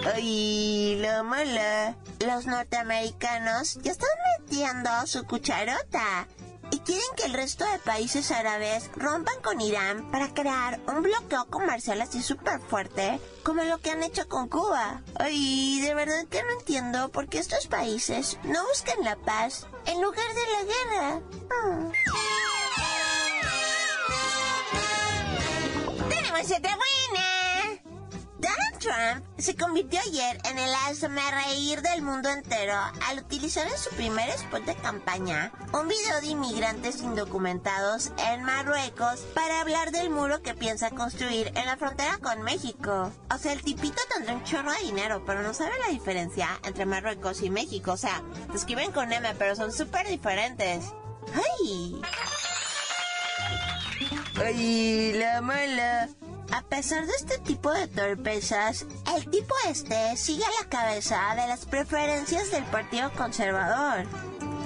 Ay, 0.15 0.99
la 1.01 1.23
mala. 1.23 1.97
Los 2.27 2.45
norteamericanos 2.45 3.77
ya 3.77 3.93
están 3.93 4.11
metiendo 4.39 4.91
su 5.07 5.25
cucharota 5.25 6.29
y 6.71 6.79
quieren 6.81 7.07
que 7.17 7.25
el 7.25 7.33
resto 7.33 7.65
de 7.65 7.79
países 7.81 8.31
árabes 8.31 8.91
rompan 8.97 9.41
con 9.43 9.61
Irán 9.61 10.11
para 10.11 10.33
crear 10.33 10.81
un 10.87 11.03
bloqueo 11.03 11.47
comercial 11.47 12.01
así 12.01 12.23
súper 12.23 12.61
fuerte 12.61 13.21
como 13.43 13.63
lo 13.65 13.79
que 13.79 13.91
han 13.91 14.03
hecho 14.03 14.29
con 14.29 14.49
Cuba. 14.49 15.03
Ay, 15.17 15.81
de 15.81 15.95
verdad 15.95 16.27
que 16.29 16.43
no 16.43 16.51
entiendo 16.59 17.09
por 17.11 17.29
qué 17.29 17.39
estos 17.39 17.67
países 17.67 18.39
no 18.45 18.67
buscan 18.67 19.03
la 19.03 19.17
paz 19.17 19.67
en 19.87 20.01
lugar 20.01 20.29
de 20.29 20.43
la 20.53 20.63
guerra. 20.65 21.21
Mm. 21.65 21.93
¡Tenemos 26.09 26.51
otra 26.51 26.77
buena! 26.77 27.40
Trump 28.81 29.27
se 29.37 29.55
convirtió 29.57 30.01
ayer 30.01 30.41
en 30.45 30.59
el 30.59 30.71
reír 31.33 31.83
del 31.83 32.01
mundo 32.01 32.31
entero 32.31 32.75
al 33.07 33.19
utilizar 33.19 33.67
en 33.67 33.77
su 33.77 33.91
primer 33.91 34.29
spot 34.31 34.65
de 34.65 34.75
campaña 34.75 35.53
un 35.73 35.87
video 35.87 36.21
de 36.23 36.29
inmigrantes 36.29 37.03
indocumentados 37.03 38.11
en 38.31 38.43
Marruecos 38.43 39.21
para 39.35 39.61
hablar 39.61 39.93
del 39.93 40.09
muro 40.09 40.41
que 40.41 40.55
piensa 40.55 40.91
construir 40.91 41.49
en 41.57 41.67
la 41.67 41.77
frontera 41.77 42.17
con 42.19 42.41
México. 42.43 43.13
O 43.33 43.39
sea, 43.39 43.53
el 43.53 43.63
tipito 43.63 44.01
tendrá 44.15 44.35
un 44.35 44.45
chorro 44.45 44.73
de 44.73 44.85
dinero, 44.85 45.23
pero 45.27 45.43
no 45.43 45.53
sabe 45.53 45.79
la 45.87 45.93
diferencia 45.93 46.49
entre 46.65 46.87
Marruecos 46.87 47.43
y 47.43 47.51
México. 47.51 47.93
O 47.93 47.99
sea, 47.99 48.23
se 48.51 48.57
escriben 48.57 48.93
con 48.93 49.13
M, 49.13 49.35
pero 49.39 49.57
son 49.57 49.73
súper 49.73 50.09
diferentes. 50.09 50.87
¡Ay! 51.35 52.01
¡Ay, 54.43 55.13
la 55.13 55.43
mala! 55.43 56.09
A 56.53 56.63
pesar 56.63 57.07
de 57.07 57.13
este 57.13 57.39
tipo 57.39 57.73
de 57.73 57.87
torpezas, 57.87 58.87
el 59.17 59.31
tipo 59.31 59.55
este 59.69 60.17
sigue 60.17 60.45
a 60.45 60.63
la 60.63 60.69
cabeza 60.69 61.35
de 61.37 61.47
las 61.47 61.65
preferencias 61.65 62.51
del 62.51 62.65
Partido 62.65 63.13
Conservador. 63.13 64.07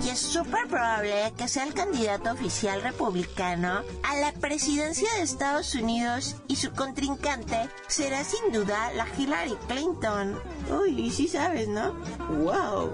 Y 0.02 0.10
es 0.10 0.18
súper 0.18 0.66
probable 0.68 1.32
que 1.36 1.48
sea 1.48 1.64
el 1.64 1.72
candidato 1.74 2.32
oficial 2.32 2.82
republicano 2.82 3.82
a 4.02 4.16
la 4.16 4.32
presidencia 4.32 5.12
de 5.14 5.22
Estados 5.22 5.74
Unidos 5.74 6.36
y 6.48 6.56
su 6.56 6.72
contrincante 6.72 7.68
será 7.86 8.24
sin 8.24 8.52
duda 8.52 8.92
la 8.92 9.06
Hillary 9.16 9.56
Clinton. 9.68 10.38
Uy, 10.70 11.10
sí 11.10 11.28
sabes, 11.28 11.68
¿no? 11.68 11.94
¡Wow! 12.28 12.92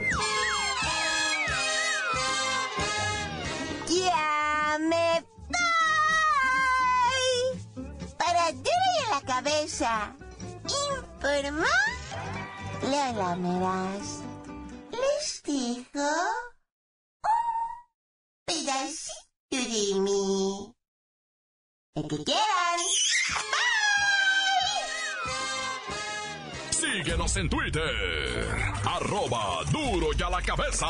Cabeza. 9.43 10.15
Informó 10.65 11.67
Lola 12.83 13.37
Meraz. 13.37 14.21
Les 14.91 15.43
digo 15.45 16.09
un 17.23 17.35
pedacito 18.45 19.15
de 19.51 20.01
mí. 20.01 20.75
El 21.95 22.09
que 22.09 22.25
quieran. 22.25 22.81
Síguenos 26.71 27.37
en 27.37 27.49
Twitter. 27.49 28.47
Arroba 28.85 29.65
duro 29.71 30.09
y 30.17 30.23
a 30.23 30.31
la 30.31 30.43
cabeza. 30.43 30.87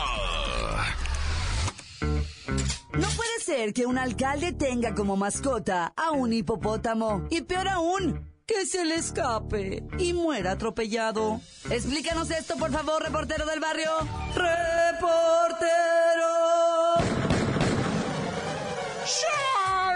No 2.93 3.09
puede 3.17 3.41
ser 3.41 3.73
que 3.73 3.87
un 3.87 3.99
alcalde 3.99 4.53
tenga 4.53 4.95
como 4.95 5.17
mascota 5.17 5.93
a 5.97 6.11
un 6.11 6.33
hipopótamo. 6.33 7.27
Y 7.31 7.43
peor 7.43 7.69
aún, 7.69 8.30
que 8.51 8.67
se 8.67 8.85
le 8.85 8.97
escape 8.97 9.85
y 9.99 10.13
muera 10.13 10.53
atropellado. 10.53 11.41
Explícanos 11.71 12.31
esto, 12.33 12.57
por 12.57 12.73
favor, 12.73 13.01
reportero 13.01 13.47
del 13.47 13.61
barrio. 13.61 13.93
¡Reportero! 14.35 15.71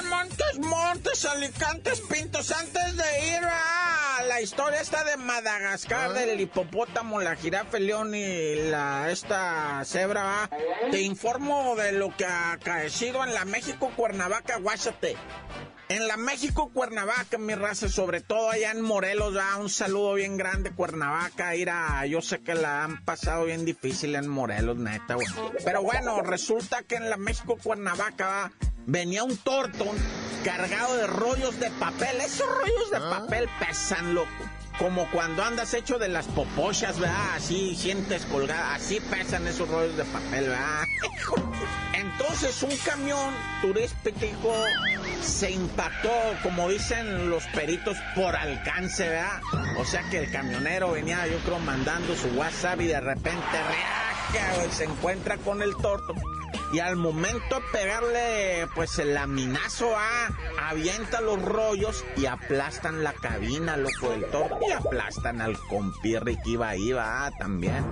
Montes, 0.08 0.58
Montes, 0.58 1.24
Alicantes, 1.24 2.00
Pintos, 2.02 2.52
antes 2.52 2.96
de 2.96 3.26
ir 3.26 3.42
a 3.42 4.22
la 4.28 4.40
historia 4.40 4.80
esta 4.80 5.02
de 5.02 5.16
Madagascar, 5.16 6.12
del 6.12 6.40
hipopótamo, 6.40 7.20
la 7.20 7.34
jirafa, 7.34 7.78
el 7.78 7.86
león 7.86 8.14
y 8.14 8.54
la 8.70 9.10
esta 9.10 9.82
cebra, 9.84 10.22
¿va? 10.22 10.50
te 10.92 11.00
informo 11.00 11.74
de 11.74 11.92
lo 11.92 12.16
que 12.16 12.24
ha 12.24 12.52
acaecido 12.52 13.24
en 13.24 13.34
la 13.34 13.44
México 13.44 13.90
Cuernavaca, 13.96 14.58
Guásate. 14.58 15.16
En 15.88 16.08
la 16.08 16.16
México 16.16 16.70
Cuernavaca, 16.72 17.36
mi 17.36 17.54
raza, 17.54 17.88
sobre 17.88 18.22
todo 18.22 18.50
allá 18.50 18.70
en 18.70 18.80
Morelos, 18.80 19.36
¿va? 19.36 19.56
un 19.58 19.68
saludo 19.68 20.14
bien 20.14 20.38
grande, 20.38 20.70
Cuernavaca, 20.70 21.54
Ira, 21.54 22.06
yo 22.06 22.22
sé 22.22 22.40
que 22.40 22.54
la 22.54 22.84
han 22.84 23.04
pasado 23.04 23.44
bien 23.44 23.66
difícil 23.66 24.14
en 24.14 24.26
Morelos, 24.26 24.78
neta, 24.78 25.14
güey. 25.14 25.26
Pero 25.62 25.82
bueno, 25.82 26.22
resulta 26.22 26.82
que 26.82 26.94
en 26.94 27.10
la 27.10 27.18
México 27.18 27.58
Cuernavaca, 27.62 28.26
¿va? 28.26 28.52
venía 28.86 29.24
un 29.24 29.36
tortón 29.36 29.96
cargado 30.44 30.96
de 30.96 31.06
rollos 31.06 31.58
de 31.58 31.70
papel. 31.72 32.20
Esos 32.20 32.48
rollos 32.48 32.90
de 32.90 33.00
papel 33.00 33.48
pesan, 33.58 34.14
loco. 34.14 34.28
Como 34.78 35.08
cuando 35.10 35.44
andas 35.44 35.72
hecho 35.74 35.98
de 35.98 36.08
las 36.08 36.26
popochas, 36.26 36.98
¿verdad? 36.98 37.34
Así, 37.36 37.76
sientes 37.76 38.24
colgada. 38.26 38.74
Así 38.74 39.00
pesan 39.00 39.46
esos 39.46 39.68
rollos 39.68 39.96
de 39.96 40.04
papel, 40.04 40.48
¿verdad? 40.48 40.84
Entonces 41.94 42.62
un 42.62 42.76
camión 42.78 43.34
turístico 43.62 44.52
se 45.24 45.50
impactó, 45.50 46.10
como 46.42 46.68
dicen 46.68 47.30
los 47.30 47.44
peritos, 47.48 47.96
por 48.14 48.36
alcance, 48.36 49.08
¿verdad? 49.08 49.40
O 49.78 49.84
sea 49.84 50.02
que 50.10 50.18
el 50.18 50.30
camionero 50.30 50.92
venía, 50.92 51.26
yo 51.26 51.38
creo, 51.38 51.58
mandando 51.58 52.14
su 52.14 52.28
WhatsApp 52.28 52.80
y 52.82 52.86
de 52.86 53.00
repente 53.00 53.40
reaja, 53.52 54.70
se 54.70 54.84
encuentra 54.84 55.36
con 55.38 55.62
el 55.62 55.74
torto 55.76 56.14
y 56.72 56.80
al 56.80 56.96
momento 56.96 57.56
de 57.56 57.62
pegarle 57.72 58.68
pues 58.74 58.98
el 58.98 59.14
laminazo 59.14 59.94
a 59.96 60.30
avienta 60.68 61.20
los 61.20 61.40
rollos 61.40 62.04
y 62.16 62.26
aplastan 62.26 63.04
la 63.04 63.12
cabina 63.12 63.76
loco 63.76 64.10
del 64.10 64.24
toro 64.26 64.58
y 64.66 64.72
aplastan 64.72 65.40
al 65.40 65.58
compirri 65.58 66.36
que 66.42 66.50
iba 66.50 66.68
ahí 66.68 66.92
va 66.92 67.30
también. 67.38 67.84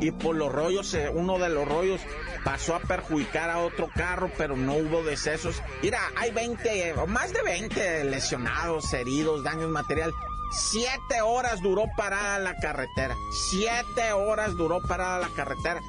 Y 0.00 0.12
por 0.12 0.36
los 0.36 0.50
rollos 0.50 0.94
eh, 0.94 1.10
uno 1.12 1.38
de 1.38 1.50
los 1.50 1.68
rollos 1.68 2.00
pasó 2.44 2.74
a 2.74 2.80
perjudicar 2.80 3.50
a 3.50 3.58
otro 3.58 3.88
carro 3.94 4.30
pero 4.38 4.56
no 4.56 4.74
hubo 4.74 5.02
decesos. 5.02 5.62
Mira 5.82 6.00
hay 6.16 6.30
20 6.30 6.94
o 6.94 7.06
más 7.06 7.32
de 7.32 7.42
20 7.42 8.04
lesionados 8.04 8.92
heridos 8.92 9.44
daños 9.44 9.68
material 9.68 10.12
Siete 10.50 11.22
horas 11.22 11.60
duró 11.60 11.84
parada 11.96 12.38
la 12.38 12.56
carretera. 12.56 13.16
Siete 13.32 14.12
horas 14.12 14.56
duró 14.56 14.80
parada 14.82 15.20
la 15.20 15.28
carretera. 15.28 15.80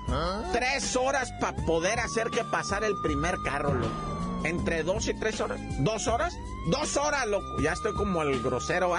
Tres 0.52 0.96
horas 0.96 1.32
para 1.40 1.58
poder 1.66 2.00
hacer 2.00 2.30
que 2.30 2.44
pasara 2.44 2.88
el 2.88 2.96
primer 3.02 3.42
carro, 3.44 3.74
loco. 3.74 4.42
entre 4.44 4.84
dos 4.84 5.08
y 5.08 5.20
tres 5.20 5.42
horas. 5.42 5.60
¿Dos 5.80 6.08
horas? 6.08 6.34
Dos 6.68 6.96
horas, 6.98 7.28
loco. 7.28 7.60
Ya 7.60 7.74
estoy 7.74 7.94
como 7.94 8.22
el 8.22 8.42
grosero. 8.42 8.94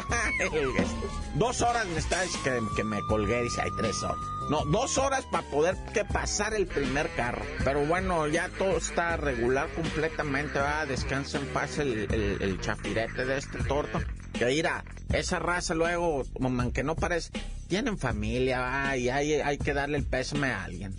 dos 1.34 1.62
horas 1.62 1.86
me 1.86 1.98
está 1.98 2.22
que, 2.42 2.60
que 2.74 2.84
me 2.84 3.00
colgué. 3.06 3.42
Dice, 3.42 3.62
hay 3.62 3.70
tres 3.76 4.02
horas. 4.02 4.18
No, 4.50 4.64
dos 4.64 4.98
horas 4.98 5.24
para 5.30 5.48
poder 5.48 5.76
que 5.94 6.04
pasar 6.04 6.54
el 6.54 6.66
primer 6.66 7.08
carro. 7.14 7.42
Pero 7.64 7.86
bueno, 7.86 8.26
ya 8.26 8.48
todo 8.58 8.76
está 8.78 9.16
regular 9.16 9.68
completamente. 9.74 10.58
Va, 10.58 10.84
descansa 10.86 11.38
en 11.38 11.46
paz 11.46 11.78
el, 11.78 12.12
el, 12.40 12.60
chafirete 12.60 13.24
de 13.24 13.38
este 13.38 13.58
torto. 13.64 14.00
Que 14.42 14.54
irá, 14.54 14.82
esa 15.12 15.38
raza 15.38 15.72
luego, 15.72 16.24
aunque 16.42 16.82
no 16.82 16.96
parece, 16.96 17.30
tienen 17.68 17.96
familia, 17.96 18.96
y 18.96 19.08
hay, 19.08 19.34
hay 19.34 19.56
que 19.56 19.72
darle 19.72 19.98
el 19.98 20.04
pésame 20.04 20.50
a 20.50 20.64
alguien. 20.64 20.96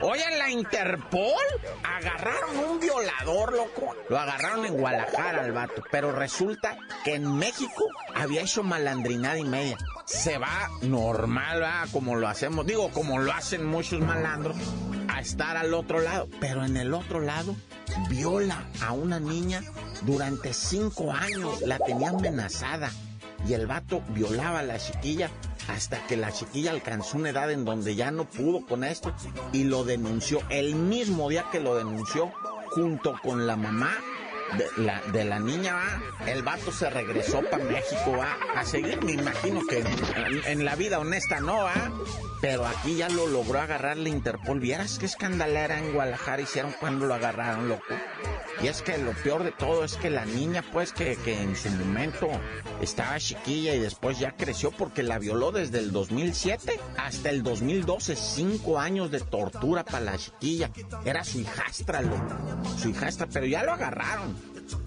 Oye, 0.00 0.24
en 0.32 0.38
la 0.38 0.50
Interpol 0.50 1.44
agarraron 1.84 2.56
un 2.56 2.80
violador, 2.80 3.52
loco. 3.52 3.94
Lo 4.08 4.18
agarraron 4.18 4.64
en 4.64 4.72
Guadalajara 4.72 5.42
al 5.42 5.52
vato. 5.52 5.82
Pero 5.90 6.12
resulta 6.12 6.78
que 7.04 7.16
en 7.16 7.36
México 7.36 7.88
había 8.14 8.40
hecho 8.40 8.62
malandrinada 8.62 9.36
y 9.36 9.44
media. 9.44 9.76
Se 10.06 10.38
va 10.38 10.70
normal, 10.80 11.62
va, 11.62 11.84
como 11.92 12.16
lo 12.16 12.26
hacemos, 12.26 12.66
digo, 12.66 12.90
como 12.90 13.18
lo 13.18 13.32
hacen 13.32 13.66
muchos 13.66 14.00
malandros, 14.00 14.56
a 15.08 15.20
estar 15.20 15.58
al 15.58 15.74
otro 15.74 16.00
lado. 16.00 16.26
Pero 16.40 16.64
en 16.64 16.78
el 16.78 16.94
otro 16.94 17.20
lado, 17.20 17.54
viola 18.08 18.64
a 18.80 18.92
una 18.92 19.20
niña 19.20 19.60
durante 20.02 20.52
cinco 20.52 21.12
años. 21.12 21.62
La 21.62 21.78
tenía 21.78 22.10
amenazada. 22.10 22.90
Y 23.48 23.54
el 23.54 23.66
vato 23.66 24.02
violaba 24.10 24.58
a 24.58 24.62
la 24.62 24.78
chiquilla 24.78 25.30
hasta 25.68 26.06
que 26.06 26.16
la 26.16 26.30
chiquilla 26.30 26.72
alcanzó 26.72 27.16
una 27.16 27.30
edad 27.30 27.50
en 27.50 27.64
donde 27.64 27.94
ya 27.94 28.10
no 28.10 28.28
pudo 28.28 28.66
con 28.66 28.84
esto 28.84 29.14
y 29.52 29.64
lo 29.64 29.84
denunció. 29.84 30.42
El 30.50 30.74
mismo 30.74 31.30
día 31.30 31.46
que 31.50 31.60
lo 31.60 31.74
denunció, 31.74 32.30
junto 32.70 33.14
con 33.22 33.46
la 33.46 33.56
mamá 33.56 33.92
de 34.56 34.82
la, 34.82 35.00
de 35.12 35.24
la 35.24 35.38
niña, 35.38 36.02
el 36.26 36.42
vato 36.42 36.72
se 36.72 36.90
regresó 36.90 37.42
para 37.42 37.64
México 37.64 38.16
¿va? 38.18 38.36
a 38.56 38.64
seguir, 38.64 39.02
me 39.04 39.12
imagino 39.12 39.60
que 39.66 39.84
en, 40.46 40.64
la 40.64 40.76
vida 40.76 40.98
honesta 40.98 41.40
no, 41.40 41.64
¿va? 41.64 41.90
pero 42.40 42.66
aquí 42.66 42.96
ya 42.96 43.08
lo 43.08 43.26
logró 43.26 43.60
agarrar 43.60 43.98
la 43.98 44.08
Interpol. 44.08 44.60
Vieras 44.60 44.98
qué 44.98 45.06
escandalera 45.06 45.78
en 45.78 45.92
Guadalajara 45.92 46.42
hicieron 46.42 46.72
cuando 46.80 47.06
lo 47.06 47.14
agarraron, 47.14 47.68
loco. 47.68 47.94
Y 48.62 48.68
es 48.68 48.82
que 48.82 48.98
lo 48.98 49.12
peor 49.12 49.44
de 49.44 49.52
todo 49.52 49.84
es 49.84 49.96
que 49.96 50.10
la 50.10 50.26
niña, 50.26 50.62
pues, 50.72 50.92
que, 50.92 51.16
que 51.16 51.40
en 51.40 51.56
su 51.56 51.70
momento 51.70 52.28
estaba 52.80 53.18
chiquilla 53.18 53.74
y 53.74 53.78
después 53.78 54.18
ya 54.18 54.32
creció 54.32 54.70
porque 54.70 55.02
la 55.02 55.18
violó 55.18 55.50
desde 55.50 55.78
el 55.78 55.92
2007 55.92 56.78
hasta 56.98 57.30
el 57.30 57.42
2012. 57.42 58.16
Cinco 58.16 58.78
años 58.78 59.10
de 59.10 59.20
tortura 59.20 59.84
para 59.84 60.00
la 60.00 60.18
chiquilla. 60.18 60.70
Era 61.04 61.24
su 61.24 61.40
hijastra, 61.40 62.02
loco. 62.02 62.36
Su 62.78 62.90
hijastra, 62.90 63.26
pero 63.32 63.46
ya 63.46 63.62
lo 63.62 63.72
agarraron. 63.72 64.36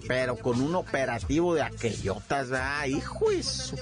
Pero 0.06 0.36
con 0.36 0.60
un 0.60 0.74
operativo 0.74 1.54
de 1.54 1.62
aquellotas, 1.62 2.50
¿verdad? 2.50 2.86
Hijo 2.86 3.30
eso. 3.30 3.76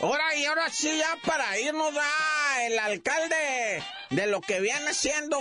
Ahora 0.00 0.36
y 0.36 0.44
ahora 0.44 0.70
sí, 0.70 0.96
ya 0.96 1.18
para 1.26 1.58
irnos 1.58 1.92
da 1.92 2.66
el 2.66 2.78
alcalde 2.78 3.82
de 4.10 4.26
lo 4.28 4.40
que 4.40 4.60
viene 4.60 4.94
siendo 4.94 5.38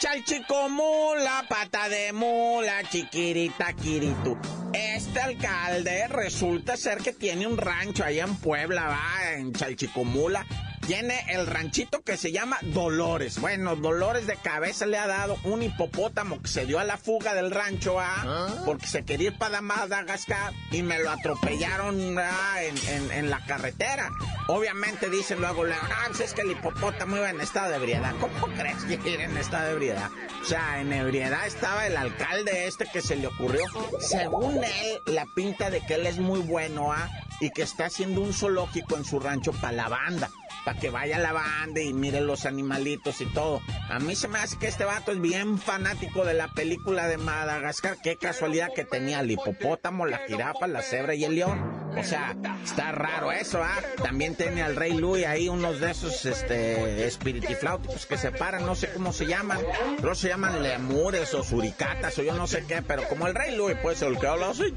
Chalchico 0.00 0.68
Mula, 0.70 1.44
pata 1.48 1.88
de 1.88 2.12
mula, 2.12 2.82
chiquirita, 2.88 3.74
quiritu. 3.74 4.38
Este 4.72 5.20
alcalde 5.20 6.08
resulta 6.08 6.76
ser 6.76 6.98
que 6.98 7.12
tiene 7.12 7.46
un 7.46 7.58
rancho 7.58 8.02
allá 8.02 8.24
en 8.24 8.36
Puebla, 8.36 8.88
va, 8.88 9.32
en 9.34 9.52
Chalchicomula 9.52 10.46
tiene 10.86 11.24
el 11.28 11.46
ranchito 11.46 12.02
que 12.02 12.16
se 12.16 12.32
llama 12.32 12.58
Dolores. 12.62 13.40
Bueno, 13.40 13.76
Dolores 13.76 14.26
de 14.26 14.36
cabeza 14.36 14.84
le 14.84 14.98
ha 14.98 15.06
dado 15.06 15.36
un 15.44 15.62
hipopótamo 15.62 16.42
que 16.42 16.48
se 16.48 16.66
dio 16.66 16.78
a 16.78 16.84
la 16.84 16.96
fuga 16.96 17.34
del 17.34 17.50
rancho, 17.50 18.00
¿ah? 18.00 18.24
¿Ah? 18.24 18.62
Porque 18.66 18.86
se 18.86 19.04
quería 19.04 19.28
ir 19.28 19.38
para 19.38 19.60
Madagascar 19.60 20.52
y 20.70 20.82
me 20.82 20.98
lo 20.98 21.10
atropellaron 21.10 22.18
¿ah? 22.18 22.62
en, 22.62 23.30
la 23.30 23.44
carretera. 23.46 24.10
Obviamente 24.48 25.08
dicen 25.08 25.40
luego, 25.40 25.64
ah, 25.64 26.04
pues 26.08 26.20
es 26.20 26.34
que 26.34 26.42
el 26.42 26.50
hipopótamo 26.50 27.16
iba 27.16 27.30
en 27.30 27.40
estado 27.40 27.70
de 27.70 27.76
ebriedad. 27.76 28.12
¿Cómo 28.20 28.48
crees 28.54 28.82
que 28.84 29.10
iba 29.10 29.22
en 29.22 29.36
estado 29.36 29.66
de 29.66 29.72
ebriedad? 29.72 30.10
O 30.42 30.44
sea, 30.44 30.80
en 30.80 30.92
ebriedad 30.92 31.46
estaba 31.46 31.86
el 31.86 31.96
alcalde 31.96 32.66
este 32.66 32.86
que 32.92 33.00
se 33.00 33.16
le 33.16 33.28
ocurrió. 33.28 33.64
Según 34.00 34.62
él, 34.64 35.00
la 35.06 35.26
pinta 35.36 35.70
de 35.70 35.80
que 35.86 35.94
él 35.94 36.06
es 36.06 36.18
muy 36.18 36.40
bueno, 36.40 36.92
¿ah? 36.92 37.08
Y 37.40 37.50
que 37.50 37.62
está 37.62 37.86
haciendo 37.86 38.20
un 38.20 38.32
zoológico 38.32 38.96
en 38.96 39.04
su 39.04 39.18
rancho 39.18 39.52
para 39.52 39.72
la 39.72 39.88
banda 39.88 40.30
para 40.64 40.78
que 40.78 40.90
vaya 40.90 41.18
la 41.18 41.32
banda 41.32 41.80
y 41.80 41.92
mire 41.92 42.20
los 42.20 42.46
animalitos 42.46 43.20
y 43.20 43.26
todo. 43.26 43.60
A 43.88 43.98
mí 43.98 44.14
se 44.14 44.28
me 44.28 44.38
hace 44.38 44.58
que 44.58 44.68
este 44.68 44.84
vato 44.84 45.12
es 45.12 45.20
bien 45.20 45.58
fanático 45.58 46.24
de 46.24 46.34
la 46.34 46.48
película 46.48 47.08
de 47.08 47.18
Madagascar. 47.18 47.96
Qué 48.02 48.16
casualidad 48.16 48.72
que 48.74 48.84
tenía 48.84 49.20
el 49.20 49.30
hipopótamo, 49.30 50.06
la 50.06 50.18
jirafa, 50.18 50.66
la 50.66 50.82
cebra 50.82 51.14
y 51.14 51.24
el 51.24 51.34
león. 51.36 51.81
O 51.96 52.04
sea, 52.04 52.34
está 52.64 52.92
raro 52.92 53.32
eso, 53.32 53.62
¿ah? 53.62 53.78
También 54.02 54.34
tiene 54.34 54.62
al 54.62 54.76
rey 54.76 54.94
Louis 54.94 55.26
ahí 55.26 55.48
unos 55.48 55.80
de 55.80 55.90
esos, 55.90 56.24
este, 56.24 57.06
espiritifláuticos 57.06 58.06
que 58.06 58.16
se 58.16 58.32
paran, 58.32 58.64
no 58.64 58.74
sé 58.74 58.92
cómo 58.92 59.12
se 59.12 59.26
llaman. 59.26 59.58
Pero 60.00 60.14
se 60.14 60.28
llaman 60.28 60.62
lemures 60.62 61.34
o 61.34 61.44
suricatas 61.44 62.18
o 62.18 62.22
yo 62.22 62.34
no 62.34 62.46
sé 62.46 62.64
qué, 62.66 62.82
pero 62.82 63.06
como 63.08 63.26
el 63.26 63.34
rey 63.34 63.54
Louis, 63.56 63.76
pues 63.82 64.02
el 64.02 64.18
que 64.18 64.26
habla 64.26 64.50
así. 64.50 64.74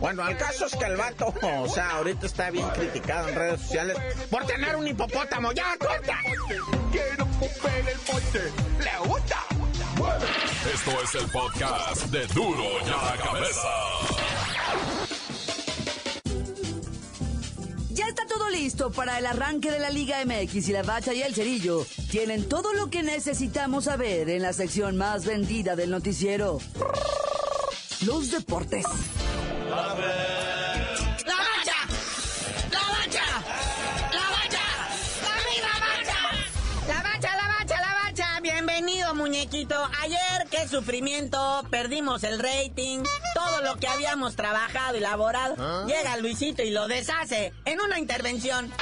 Bueno, 0.00 0.22
al 0.24 0.36
caso 0.36 0.66
es 0.66 0.76
que 0.76 0.84
el 0.84 0.96
vato, 0.96 1.32
o 1.42 1.68
sea, 1.68 1.90
ahorita 1.92 2.26
está 2.26 2.50
bien 2.50 2.68
criticado 2.70 3.28
en 3.28 3.34
redes 3.34 3.60
sociales 3.60 3.96
por 4.30 4.44
tener 4.46 4.76
un 4.76 4.86
hipopótamo. 4.86 5.52
¡Ya, 5.52 5.76
corta! 5.78 6.18
Quiero 6.90 7.26
el 7.40 8.84
¡Le 8.84 9.08
gusta! 9.08 9.36
Esto 10.74 11.02
es 11.02 11.14
el 11.14 11.30
podcast 11.30 12.02
de 12.06 12.26
Duro 12.28 12.64
ya 12.84 12.96
la 12.96 13.16
cabeza. 13.22 13.68
Listo 18.66 18.90
para 18.90 19.20
el 19.20 19.26
arranque 19.26 19.70
de 19.70 19.78
la 19.78 19.90
Liga 19.90 20.16
MX 20.24 20.70
y 20.70 20.72
la 20.72 20.82
Bacha 20.82 21.14
y 21.14 21.22
el 21.22 21.32
Cerillo 21.36 21.86
tienen 22.10 22.48
todo 22.48 22.72
lo 22.72 22.90
que 22.90 23.04
necesitamos 23.04 23.84
saber 23.84 24.28
en 24.28 24.42
la 24.42 24.52
sección 24.52 24.96
más 24.96 25.24
vendida 25.24 25.76
del 25.76 25.88
noticiero. 25.88 26.58
Los 28.04 28.32
deportes. 28.32 28.84
ayer 40.02 40.48
qué 40.50 40.68
sufrimiento, 40.68 41.62
perdimos 41.70 42.22
el 42.24 42.38
rating, 42.38 43.00
todo 43.56 43.74
lo 43.74 43.80
que 43.80 43.88
habíamos 43.88 44.36
trabajado 44.36 44.94
y 44.94 44.98
elaborado. 44.98 45.54
¿Ah? 45.58 45.84
Llega 45.86 46.16
Luisito 46.18 46.62
y 46.62 46.70
lo 46.70 46.88
deshace 46.88 47.52
en 47.64 47.80
una 47.80 47.98
intervención. 47.98 48.72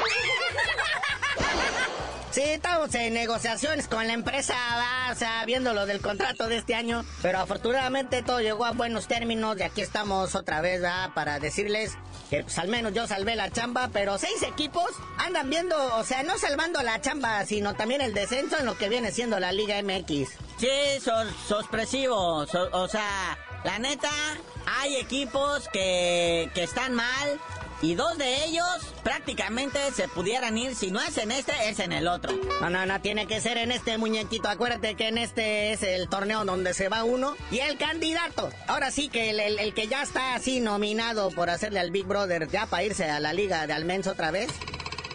Sí, 2.30 2.42
estamos 2.42 2.92
en 2.96 3.14
negociaciones 3.14 3.86
con 3.86 4.08
la 4.08 4.12
empresa, 4.12 4.56
o 5.12 5.14
sea, 5.14 5.44
viendo 5.46 5.72
lo 5.72 5.86
del 5.86 6.00
contrato 6.00 6.48
de 6.48 6.56
este 6.56 6.74
año, 6.74 7.04
pero 7.22 7.38
afortunadamente 7.38 8.24
todo 8.24 8.40
llegó 8.40 8.64
a 8.64 8.72
buenos 8.72 9.06
términos 9.06 9.56
y 9.60 9.62
aquí 9.62 9.82
estamos 9.82 10.34
otra 10.34 10.60
vez, 10.60 10.80
¿verdad? 10.80 11.10
Para 11.14 11.38
decirles 11.38 11.92
que 12.30 12.42
pues, 12.42 12.58
al 12.58 12.66
menos 12.66 12.92
yo 12.92 13.06
salvé 13.06 13.36
la 13.36 13.50
chamba, 13.50 13.90
pero 13.92 14.18
seis 14.18 14.42
equipos 14.42 14.90
andan 15.18 15.48
viendo, 15.48 15.76
o 15.96 16.02
sea, 16.02 16.24
no 16.24 16.36
salvando 16.36 16.82
la 16.82 17.00
chamba, 17.00 17.46
sino 17.46 17.74
también 17.74 18.00
el 18.00 18.14
descenso 18.14 18.58
en 18.58 18.66
lo 18.66 18.76
que 18.76 18.88
viene 18.88 19.12
siendo 19.12 19.38
la 19.38 19.52
Liga 19.52 19.80
MX. 19.80 20.30
Sí, 20.58 21.00
sos, 21.00 21.28
sorpresivo, 21.46 22.16
o 22.18 22.88
sea, 22.88 23.38
la 23.64 23.78
neta, 23.78 24.10
hay 24.66 24.96
equipos 24.96 25.68
que, 25.70 26.50
que 26.54 26.62
están 26.62 26.94
mal, 26.94 27.40
y 27.84 27.96
dos 27.96 28.16
de 28.16 28.44
ellos 28.44 28.94
prácticamente 29.02 29.78
se 29.92 30.08
pudieran 30.08 30.56
ir, 30.56 30.74
si 30.74 30.90
no 30.90 31.00
es 31.02 31.18
en 31.18 31.30
este, 31.30 31.52
es 31.68 31.78
en 31.80 31.92
el 31.92 32.08
otro. 32.08 32.32
No, 32.60 32.70
no, 32.70 32.86
no, 32.86 33.00
tiene 33.02 33.26
que 33.26 33.40
ser 33.42 33.58
en 33.58 33.72
este 33.72 33.98
muñequito. 33.98 34.48
Acuérdate 34.48 34.94
que 34.94 35.08
en 35.08 35.18
este 35.18 35.72
es 35.72 35.82
el 35.82 36.08
torneo 36.08 36.46
donde 36.46 36.72
se 36.72 36.88
va 36.88 37.04
uno 37.04 37.36
y 37.50 37.58
el 37.58 37.76
candidato. 37.76 38.50
Ahora 38.68 38.90
sí 38.90 39.08
que 39.08 39.30
el, 39.30 39.40
el 39.40 39.74
que 39.74 39.86
ya 39.86 40.02
está 40.02 40.34
así 40.34 40.60
nominado 40.60 41.30
por 41.30 41.50
hacerle 41.50 41.80
al 41.80 41.90
Big 41.90 42.06
Brother 42.06 42.48
ya 42.48 42.66
para 42.66 42.84
irse 42.84 43.10
a 43.10 43.20
la 43.20 43.34
liga 43.34 43.66
de 43.66 43.74
Almenso 43.74 44.12
otra 44.12 44.30
vez 44.30 44.48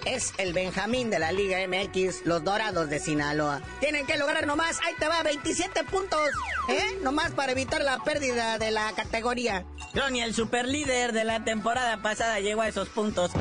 es 0.05 0.33
el 0.38 0.53
Benjamín 0.53 1.09
de 1.09 1.19
la 1.19 1.31
Liga 1.31 1.57
MX, 1.67 2.25
los 2.25 2.43
Dorados 2.43 2.89
de 2.89 2.99
Sinaloa. 2.99 3.62
Tienen 3.79 4.05
que 4.05 4.17
lograr 4.17 4.45
nomás, 4.47 4.79
ahí 4.85 4.93
te 4.99 5.07
va, 5.07 5.23
27 5.23 5.83
puntos, 5.85 6.29
¿eh? 6.67 6.99
Nomás 7.01 7.31
para 7.31 7.51
evitar 7.51 7.81
la 7.81 7.99
pérdida 7.99 8.57
de 8.57 8.71
la 8.71 8.91
categoría. 8.93 9.65
Johnny, 9.93 10.21
el 10.21 10.33
superlíder 10.33 11.13
de 11.13 11.23
la 11.23 11.43
temporada 11.43 12.01
pasada 12.01 12.39
llegó 12.39 12.62
a 12.62 12.67
esos 12.67 12.89
puntos. 12.89 13.31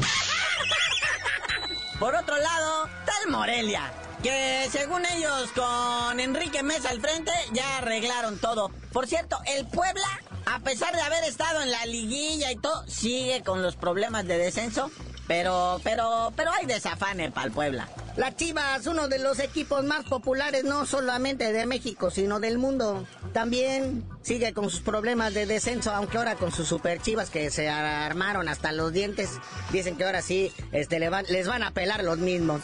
Por 1.98 2.14
otro 2.14 2.36
lado, 2.36 2.88
tal 3.04 3.30
Morelia, 3.30 3.92
que 4.22 4.68
según 4.70 5.04
ellos 5.04 5.50
con 5.54 6.20
Enrique 6.20 6.62
Mesa 6.62 6.90
al 6.90 7.00
frente 7.00 7.32
ya 7.52 7.78
arreglaron 7.78 8.38
todo. 8.38 8.70
Por 8.92 9.06
cierto, 9.08 9.38
el 9.46 9.66
Puebla, 9.66 10.08
a 10.46 10.60
pesar 10.60 10.94
de 10.94 11.00
haber 11.00 11.24
estado 11.24 11.60
en 11.60 11.70
la 11.72 11.84
liguilla 11.86 12.52
y 12.52 12.56
todo, 12.56 12.86
sigue 12.86 13.42
con 13.42 13.62
los 13.62 13.74
problemas 13.76 14.26
de 14.26 14.38
descenso 14.38 14.90
pero, 15.28 15.80
pero, 15.84 16.32
pero 16.34 16.50
hay 16.50 16.66
desafane 16.66 17.30
para 17.30 17.46
el 17.46 17.52
Puebla. 17.52 17.88
La 18.16 18.34
Chivas, 18.34 18.84
uno 18.86 19.06
de 19.06 19.20
los 19.20 19.38
equipos 19.38 19.84
más 19.84 20.04
populares 20.06 20.64
no 20.64 20.86
solamente 20.86 21.52
de 21.52 21.66
México, 21.66 22.10
sino 22.10 22.40
del 22.40 22.58
mundo. 22.58 23.06
También 23.32 24.04
sigue 24.22 24.52
con 24.52 24.70
sus 24.70 24.80
problemas 24.80 25.34
de 25.34 25.46
descenso, 25.46 25.92
aunque 25.92 26.18
ahora 26.18 26.34
con 26.34 26.50
sus 26.50 26.66
super 26.66 27.00
chivas 27.00 27.30
que 27.30 27.50
se 27.50 27.68
armaron 27.68 28.48
hasta 28.48 28.72
los 28.72 28.92
dientes, 28.92 29.38
dicen 29.70 29.96
que 29.96 30.04
ahora 30.04 30.22
sí 30.22 30.52
este, 30.72 30.98
les 30.98 31.46
van 31.46 31.62
a 31.62 31.70
pelar 31.70 32.02
los 32.02 32.18
mismos. 32.18 32.62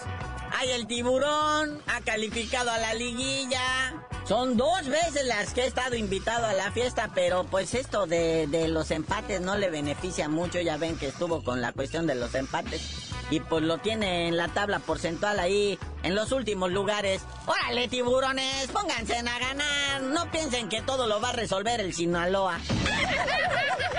Ay, 0.51 0.71
el 0.71 0.87
tiburón 0.87 1.81
ha 1.87 2.01
calificado 2.01 2.71
a 2.71 2.79
la 2.79 2.95
liguilla. 2.95 4.07
Son 4.27 4.57
dos 4.57 4.89
veces 4.89 5.27
las 5.27 5.53
que 5.53 5.63
he 5.63 5.67
estado 5.67 5.97
invitado 5.97 6.47
a 6.47 6.55
la 6.55 6.73
fiesta, 6.73 7.11
pero 7.15 7.45
pues 7.45 7.75
esto 7.75 8.07
de, 8.07 8.47
de, 8.47 8.69
los 8.69 8.91
empates 8.91 9.43
no 9.43 9.57
le 9.57 9.69
beneficia 9.69 10.31
mucho. 10.31 10.61
Ya 10.61 10.79
ven 10.79 10.97
que 10.97 11.09
estuvo 11.09 11.45
con 11.45 11.61
la 11.61 11.73
cuestión 11.73 12.07
de 12.07 12.15
los 12.15 12.35
empates. 12.35 13.13
Y 13.31 13.41
pues 13.41 13.63
lo 13.63 13.79
tiene 13.79 14.29
en 14.29 14.39
la 14.39 14.49
tabla 14.49 14.79
porcentual 14.79 15.39
ahí, 15.41 15.79
en 16.03 16.15
los 16.15 16.33
últimos 16.33 16.71
lugares. 16.71 17.23
Órale, 17.47 17.89
tiburones, 17.89 18.69
pónganse 18.69 19.19
a 19.19 19.23
ganar. 19.23 20.03
No 20.03 20.31
piensen 20.31 20.71
que 20.71 20.81
todo 20.81 21.07
lo 21.07 21.21
va 21.21 21.31
a 21.31 21.33
resolver 21.33 21.81
el 21.81 21.93
Sinaloa. 21.93 22.61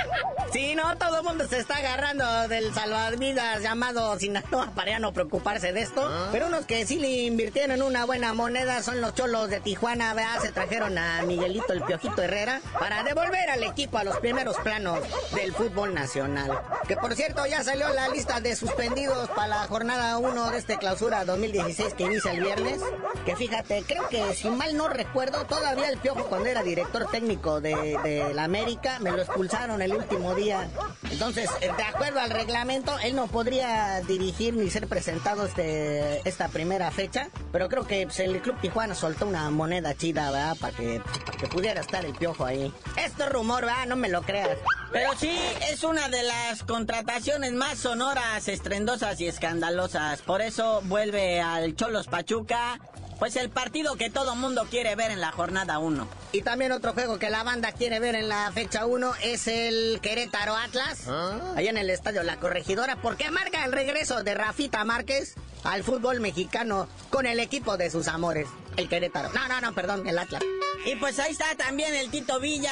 Sí, 0.51 0.75
no, 0.75 0.97
todo 0.97 1.17
el 1.17 1.23
mundo 1.23 1.47
se 1.47 1.59
está 1.59 1.77
agarrando 1.77 2.47
del 2.47 2.73
salvavidas 2.73 3.61
llamado 3.61 4.17
Sinaloa 4.17 4.71
para 4.73 4.99
no 4.99 5.11
preocuparse 5.11 5.73
de 5.73 5.81
esto. 5.81 6.07
¿Ah? 6.07 6.29
Pero 6.31 6.47
unos 6.47 6.65
que 6.65 6.85
sí 6.85 6.97
le 6.97 7.09
invirtieron 7.23 7.81
una 7.81 8.05
buena 8.05 8.33
moneda 8.33 8.81
son 8.81 9.01
los 9.01 9.13
cholos 9.15 9.49
de 9.49 9.59
Tijuana, 9.59 10.13
¿verdad? 10.13 10.41
Se 10.41 10.51
trajeron 10.51 10.97
a 10.97 11.23
Miguelito 11.23 11.73
el 11.73 11.81
Piojito 11.81 12.21
Herrera 12.21 12.61
para 12.79 13.03
devolver 13.03 13.49
al 13.49 13.63
equipo 13.63 13.97
a 13.97 14.03
los 14.03 14.17
primeros 14.17 14.57
planos 14.57 14.99
del 15.33 15.53
fútbol 15.53 15.93
nacional. 15.93 16.57
Que 16.87 16.95
por 16.95 17.15
cierto, 17.15 17.45
ya 17.45 17.63
salió 17.63 17.89
la 17.89 18.07
lista 18.09 18.39
de 18.39 18.55
suspendidos 18.55 19.29
para 19.29 19.47
la 19.47 19.67
jornada 19.67 20.17
1 20.17 20.51
de 20.51 20.57
este 20.57 20.77
clausura 20.77 21.25
2016 21.25 21.93
que 21.95 22.03
inicia 22.03 22.31
el 22.31 22.41
viernes. 22.41 22.81
Que 23.25 23.35
fíjate, 23.35 23.83
creo 23.85 24.07
que 24.09 24.33
si 24.35 24.49
mal 24.49 24.77
no 24.77 24.87
recuerdo, 24.87 25.45
todavía 25.45 25.89
el 25.89 25.97
Piojo 25.97 26.25
cuando 26.25 26.47
era 26.47 26.63
director 26.63 27.07
técnico 27.09 27.59
de, 27.59 27.97
de 28.03 28.33
la 28.33 28.43
América, 28.43 28.99
me 28.99 29.11
lo 29.11 29.21
expulsaron 29.21 29.81
el 29.81 29.91
último 30.05 30.35
día 30.35 30.67
entonces, 31.11 31.49
de 31.61 31.83
acuerdo 31.83 32.19
al 32.19 32.29
reglamento, 32.29 32.97
él 32.99 33.15
no 33.15 33.27
podría 33.27 34.01
dirigir 34.01 34.53
ni 34.53 34.69
ser 34.69 34.87
presentado 34.87 35.45
este, 35.45 36.27
esta 36.27 36.49
primera 36.49 36.91
fecha, 36.91 37.29
pero 37.51 37.69
creo 37.69 37.85
que 37.85 38.05
pues, 38.05 38.19
el 38.19 38.41
Club 38.41 38.59
Tijuana 38.59 38.95
soltó 38.95 39.25
una 39.27 39.49
moneda 39.49 39.95
chida. 39.95 40.55
Para 40.59 40.75
que, 40.75 41.01
que 41.39 41.47
pudiera 41.47 41.81
estar 41.81 42.03
el 42.05 42.13
piojo 42.13 42.45
ahí. 42.45 42.73
Esto 42.97 43.23
es 43.25 43.29
rumor, 43.29 43.65
¿verdad? 43.65 43.85
No 43.87 43.95
me 43.95 44.09
lo 44.09 44.23
creas. 44.23 44.57
Pero 44.91 45.11
sí, 45.17 45.37
es 45.71 45.83
una 45.83 46.09
de 46.09 46.23
las 46.23 46.63
contrataciones 46.63 47.53
más 47.53 47.77
sonoras, 47.77 48.47
estrendosas 48.47 49.21
y 49.21 49.27
escandalosas. 49.27 50.21
Por 50.21 50.41
eso 50.41 50.81
vuelve 50.85 51.41
al 51.41 51.75
Cholos 51.75 52.07
Pachuca 52.07 52.79
pues 53.19 53.35
el 53.35 53.49
partido 53.49 53.95
que 53.95 54.09
todo 54.09 54.35
mundo 54.35 54.67
quiere 54.69 54.95
ver 54.95 55.11
en 55.11 55.21
la 55.21 55.31
jornada 55.31 55.79
1. 55.79 56.07
Y 56.31 56.41
también 56.41 56.71
otro 56.71 56.93
juego 56.93 57.17
que 57.19 57.29
la 57.29 57.43
banda 57.43 57.71
quiere 57.71 57.99
ver 57.99 58.15
en 58.15 58.29
la 58.29 58.51
fecha 58.51 58.85
1 58.85 59.13
es 59.23 59.47
el 59.47 59.99
Querétaro 60.01 60.55
Atlas, 60.55 61.07
¿Ah? 61.07 61.53
allá 61.55 61.69
en 61.69 61.77
el 61.77 61.89
estadio 61.89 62.23
La 62.23 62.37
Corregidora, 62.37 62.97
porque 62.97 63.31
marca 63.31 63.63
el 63.65 63.71
regreso 63.71 64.23
de 64.23 64.33
Rafita 64.33 64.83
Márquez 64.83 65.35
al 65.63 65.83
fútbol 65.83 66.19
mexicano 66.19 66.87
con 67.09 67.25
el 67.25 67.39
equipo 67.39 67.77
de 67.77 67.89
sus 67.89 68.07
amores, 68.07 68.47
el 68.77 68.89
Querétaro. 68.89 69.29
No, 69.33 69.47
no, 69.47 69.61
no, 69.61 69.73
perdón, 69.73 70.07
el 70.07 70.17
Atlas. 70.17 70.43
Y 70.85 70.95
pues 70.97 71.17
ahí 71.17 71.31
está 71.31 71.55
también 71.55 71.95
el 71.95 72.11
Tito 72.11 72.39
Villa, 72.39 72.71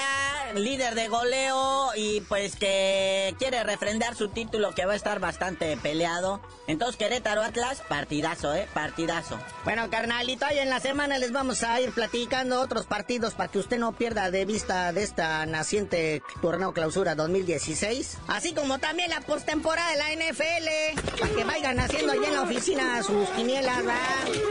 líder 0.53 0.93
de 0.93 1.07
goleo 1.07 1.89
y 1.95 2.21
pues 2.21 2.55
que 2.55 3.33
quiere 3.39 3.63
refrendar 3.63 4.13
su 4.13 4.27
título 4.27 4.75
que 4.75 4.85
va 4.85 4.93
a 4.93 4.95
estar 4.95 5.19
bastante 5.19 5.75
peleado. 5.77 6.39
Entonces 6.67 6.95
Querétaro 6.95 7.41
Atlas, 7.41 7.81
partidazo, 7.89 8.53
eh, 8.53 8.67
partidazo. 8.71 9.39
Bueno, 9.63 9.89
carnalito, 9.89 10.45
hoy 10.45 10.59
en 10.59 10.69
la 10.69 10.79
semana 10.79 11.17
les 11.17 11.31
vamos 11.31 11.63
a 11.63 11.81
ir 11.81 11.91
platicando 11.91 12.61
otros 12.61 12.85
partidos 12.85 13.33
para 13.33 13.51
que 13.51 13.57
usted 13.57 13.79
no 13.79 13.93
pierda 13.93 14.29
de 14.29 14.45
vista 14.45 14.93
de 14.93 15.01
esta 15.01 15.43
naciente 15.47 16.21
torneo 16.39 16.71
clausura 16.71 17.15
2016. 17.15 18.19
Así 18.27 18.53
como 18.53 18.77
también 18.77 19.09
la 19.09 19.21
postemporada 19.21 19.89
de 19.89 19.97
la 19.97 20.11
NFL, 20.11 21.19
para 21.19 21.33
que 21.33 21.43
vayan 21.43 21.79
haciendo 21.79 22.11
allá 22.11 22.27
en 22.27 22.35
la 22.35 22.41
oficina 22.43 23.01
sus 23.01 23.27
quinielas, 23.29 23.81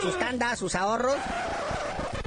sus 0.02 0.18
tandas, 0.18 0.58
sus 0.58 0.74
ahorros. 0.74 1.16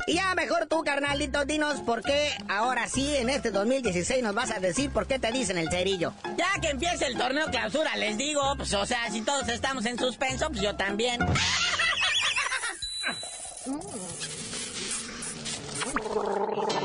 Y 0.08 0.16
ya 0.16 0.36
mejor 0.36 0.68
tú, 0.68 0.84
carnalito, 0.84 1.46
dinos 1.46 1.82
por 1.82 2.04
qué 2.04 2.30
ahora 2.48 2.88
sí, 2.88 3.16
en 3.16 3.30
este 3.30 3.50
2016, 3.50 4.24
nos 4.24 4.36
vas 4.36 4.52
a 4.52 4.60
decir 4.60 4.92
por 4.92 5.08
qué 5.08 5.18
te 5.18 5.32
dicen 5.32 5.58
el 5.58 5.70
cerillo. 5.70 6.14
Ya 6.38 6.62
que 6.62 6.70
empiece 6.70 7.08
el 7.08 7.18
torneo 7.18 7.48
clausura, 7.48 7.96
les 7.98 8.18
digo, 8.18 8.56
pues 8.56 8.74
o 8.74 8.86
sea, 8.86 9.10
si 9.10 9.22
todos 9.22 9.50
estamos 9.50 9.86
en 9.86 9.98
suspenso, 9.98 10.50
pues 10.50 10.62
yo 10.62 10.76
también. 10.76 11.20